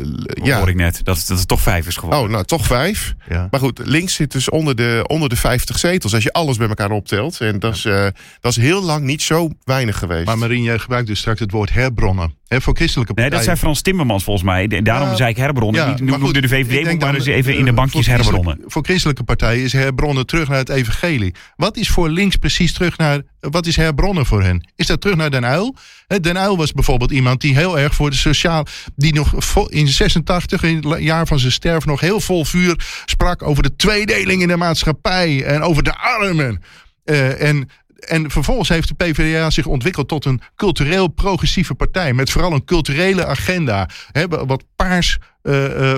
[0.43, 0.59] ja.
[0.59, 1.01] hoor ik net.
[1.05, 2.25] Dat, dat het toch vijf is geworden.
[2.25, 3.15] Oh, nou toch vijf.
[3.29, 3.49] Ja.
[3.51, 6.15] Maar goed, links zit dus onder de, onder de 50 zetels.
[6.15, 7.41] Als je alles bij elkaar optelt.
[7.41, 8.07] En dat is, uh,
[8.41, 10.27] dat is heel lang niet zo weinig geweest.
[10.27, 12.38] Maar Marien, jij gebruikt dus straks het woord herbronnen.
[12.49, 13.31] He, voor christelijke partijen.
[13.31, 14.67] Nee, dat zei Frans Timmermans volgens mij.
[14.83, 15.87] Daarom uh, zei ik herbronnen.
[15.87, 18.61] Ja, nu noemde de VVD maar eens even in de bankjes voor herbronnen.
[18.67, 21.35] Voor christelijke partijen is herbronnen terug naar het evangelie.
[21.57, 23.23] Wat is voor links precies terug naar...
[23.41, 24.69] Wat is herbronnen voor hen?
[24.77, 25.75] Is dat terug naar Den Uyl?
[26.21, 28.67] Den Uyl was bijvoorbeeld iemand die heel erg voor de sociaal...
[28.97, 31.85] die nog in 86, in het jaar van zijn sterf...
[31.85, 35.45] nog heel vol vuur sprak over de tweedeling in de maatschappij...
[35.45, 36.63] en over de armen.
[37.05, 37.69] Uh, en
[37.99, 42.13] en vervolgens heeft de PvdA zich ontwikkeld tot een cultureel progressieve partij.
[42.13, 43.89] Met vooral een culturele agenda.
[44.13, 45.19] He, wat paars,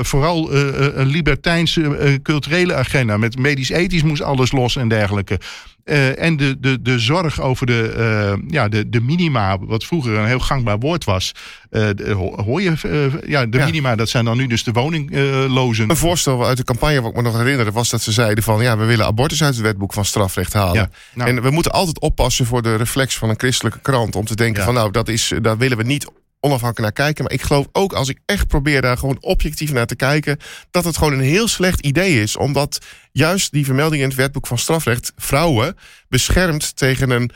[0.01, 0.61] vooral uh,
[0.95, 3.17] een libertijnse culturele agenda.
[3.17, 5.41] Met medisch-ethisch moest alles los en dergelijke.
[6.17, 10.39] en de, de, de zorg over de, ja, de, de minima, wat vroeger een heel
[10.39, 11.33] gangbaar woord was.
[11.71, 12.73] De, hoor je,
[13.27, 13.65] ja, de ja.
[13.65, 15.91] minima, dat zijn dan nu dus de woninglozen.
[15.91, 18.63] Een voorstel uit de campagne, wat ik me nog herinnerde, was dat ze zeiden van
[18.63, 20.75] ja, we willen abortus uit het wetboek van strafrecht halen.
[20.75, 24.17] Ja, nou, en we moeten altijd oppassen voor de reflex van een christelijke krant.
[24.17, 26.11] Om te denken van nou, dat, is, dat willen we niet
[26.41, 27.25] onafhankelijk naar kijken.
[27.25, 30.39] Maar ik geloof ook als ik echt probeer daar gewoon objectief naar te kijken,
[30.71, 32.37] dat het gewoon een heel slecht idee is.
[32.37, 32.79] Omdat
[33.13, 35.77] juist die vermelding in het wetboek van strafrecht vrouwen
[36.09, 37.31] beschermt tegen een.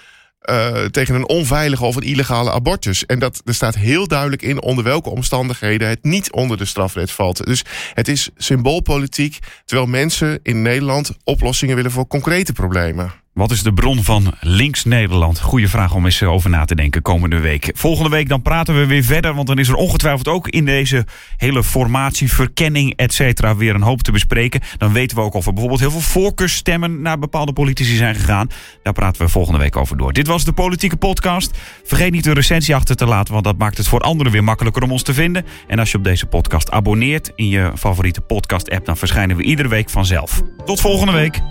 [0.51, 3.07] Uh, tegen een onveilige of een illegale abortus.
[3.07, 7.11] En dat, er staat heel duidelijk in onder welke omstandigheden het niet onder de strafrecht
[7.11, 7.47] valt.
[7.47, 13.24] Dus het is symboolpolitiek, terwijl mensen in Nederland oplossingen willen voor concrete problemen.
[13.35, 15.41] Wat is de bron van Links Nederland?
[15.41, 17.70] Goeie vraag om eens over na te denken komende week.
[17.74, 21.07] Volgende week dan praten we weer verder, want dan is er ongetwijfeld ook in deze
[21.37, 24.61] hele formatie, verkenning, et cetera, weer een hoop te bespreken.
[24.78, 28.49] Dan weten we ook of er bijvoorbeeld heel veel voorkeursstemmen naar bepaalde politici zijn gegaan.
[28.82, 30.12] Daar praten we volgende week over door.
[30.12, 31.59] Dit was de Politieke Podcast.
[31.85, 34.82] Vergeet niet een recensie achter te laten, want dat maakt het voor anderen weer makkelijker
[34.82, 35.45] om ons te vinden.
[35.66, 39.68] En als je op deze podcast abonneert in je favoriete podcast-app, dan verschijnen we iedere
[39.68, 40.43] week vanzelf.
[40.64, 41.43] Tot volgende week.